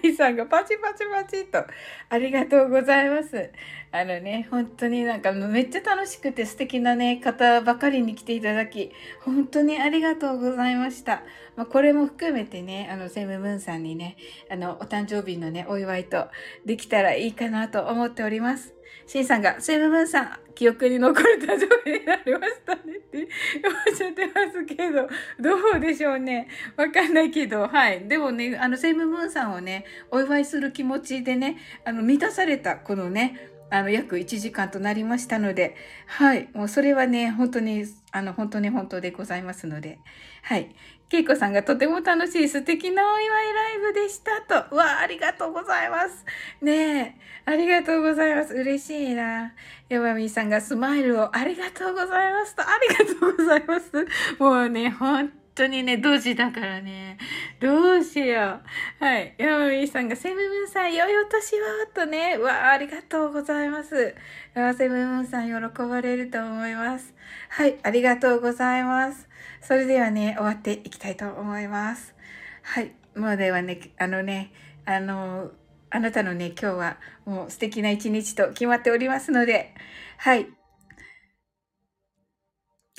[0.02, 1.64] 井さんがパチパチパチと、
[2.08, 3.50] ありがとうございます。
[3.96, 8.90] あのね、本当になんかめっちゃ楽しくて素敵なね、方ばかりに来ていただき、
[9.20, 11.22] 本当にありがとうございました。
[11.54, 14.16] まあ、これも含めてね、あの、セムムーンさんにね、
[14.50, 16.26] あの、お誕生日のね、お祝いと
[16.66, 18.74] できたらいいかなと思っております。
[19.06, 23.28] シンさんが、セムムーンさん、記憶に残る誕生日になりましたねって
[23.64, 26.48] おっしゃってますけど、どうでしょうね。
[26.76, 28.08] わかんないけど、はい。
[28.08, 36.48] でもね、あの、セムムーンさんをね、お祝いする気持ちでね、あの、満たされた、このね、あの、約1時間となりましたので、はい。
[36.54, 39.98] もうそれはね、本当に、あの、本当に本当でございますので、
[40.42, 40.74] はい。
[41.08, 44.74] けいこさんがとても楽しい素敵なお祝いライブでしたと。
[44.74, 46.24] わあ、ありがとうございます。
[46.60, 48.54] ねえ、ありがとうございます。
[48.54, 49.54] 嬉しいな。
[49.88, 52.62] やばみさんがスマイルをありがとうございますと。
[52.62, 52.66] あ
[52.98, 53.90] りがとうございます。
[54.38, 57.18] もうね、本当当にね、同時だからね。
[57.60, 58.60] どうしよ
[59.00, 59.04] う。
[59.04, 59.34] はい。
[59.38, 62.36] ヤマミーさんが、セムムーンさん、良いお年をとね。
[62.38, 64.14] わあ、ありがとうございます。
[64.54, 67.14] セムムーンさん、喜ばれると思います。
[67.48, 67.78] はい。
[67.82, 69.28] ありがとうございます。
[69.60, 72.14] それではね、終わっていきたいと思います。
[72.62, 72.92] はい。
[73.14, 74.52] もうではね、あのね、
[74.84, 75.52] あの、
[75.90, 79.72] あなたのね、今日はもう素敵な一日と決まっておりますので、
[80.18, 80.48] はい。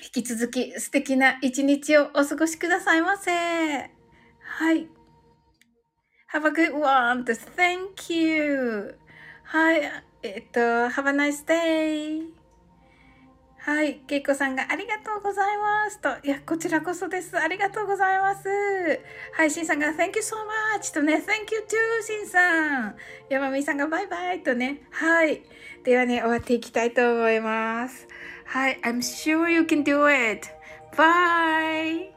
[0.04, 3.32] 引き続き素敵な一日をお過ごしくださいませ。
[3.32, 4.88] はい。
[6.34, 7.24] Have a good one.
[7.24, 8.98] Thank you.
[9.44, 9.82] はい。
[10.22, 12.24] えっと、Have a nice day.
[13.60, 13.96] はい。
[14.06, 16.10] けいこさんがありがとうございますと。
[16.24, 17.40] いや、こちらこそです。
[17.40, 18.48] ありがとうございます。
[19.34, 19.50] はい。
[19.50, 20.36] しんさんが Thank you so
[20.78, 21.16] much とね。
[21.16, 22.96] Thank you too, しんさん。
[23.30, 24.82] 山美さんがバイバイとね。
[24.92, 25.42] はい。
[25.84, 28.08] ではね、終わっていきたいと思います。
[28.46, 28.80] はい。
[28.82, 30.48] I'm sure you can do it.
[30.96, 32.15] Bye!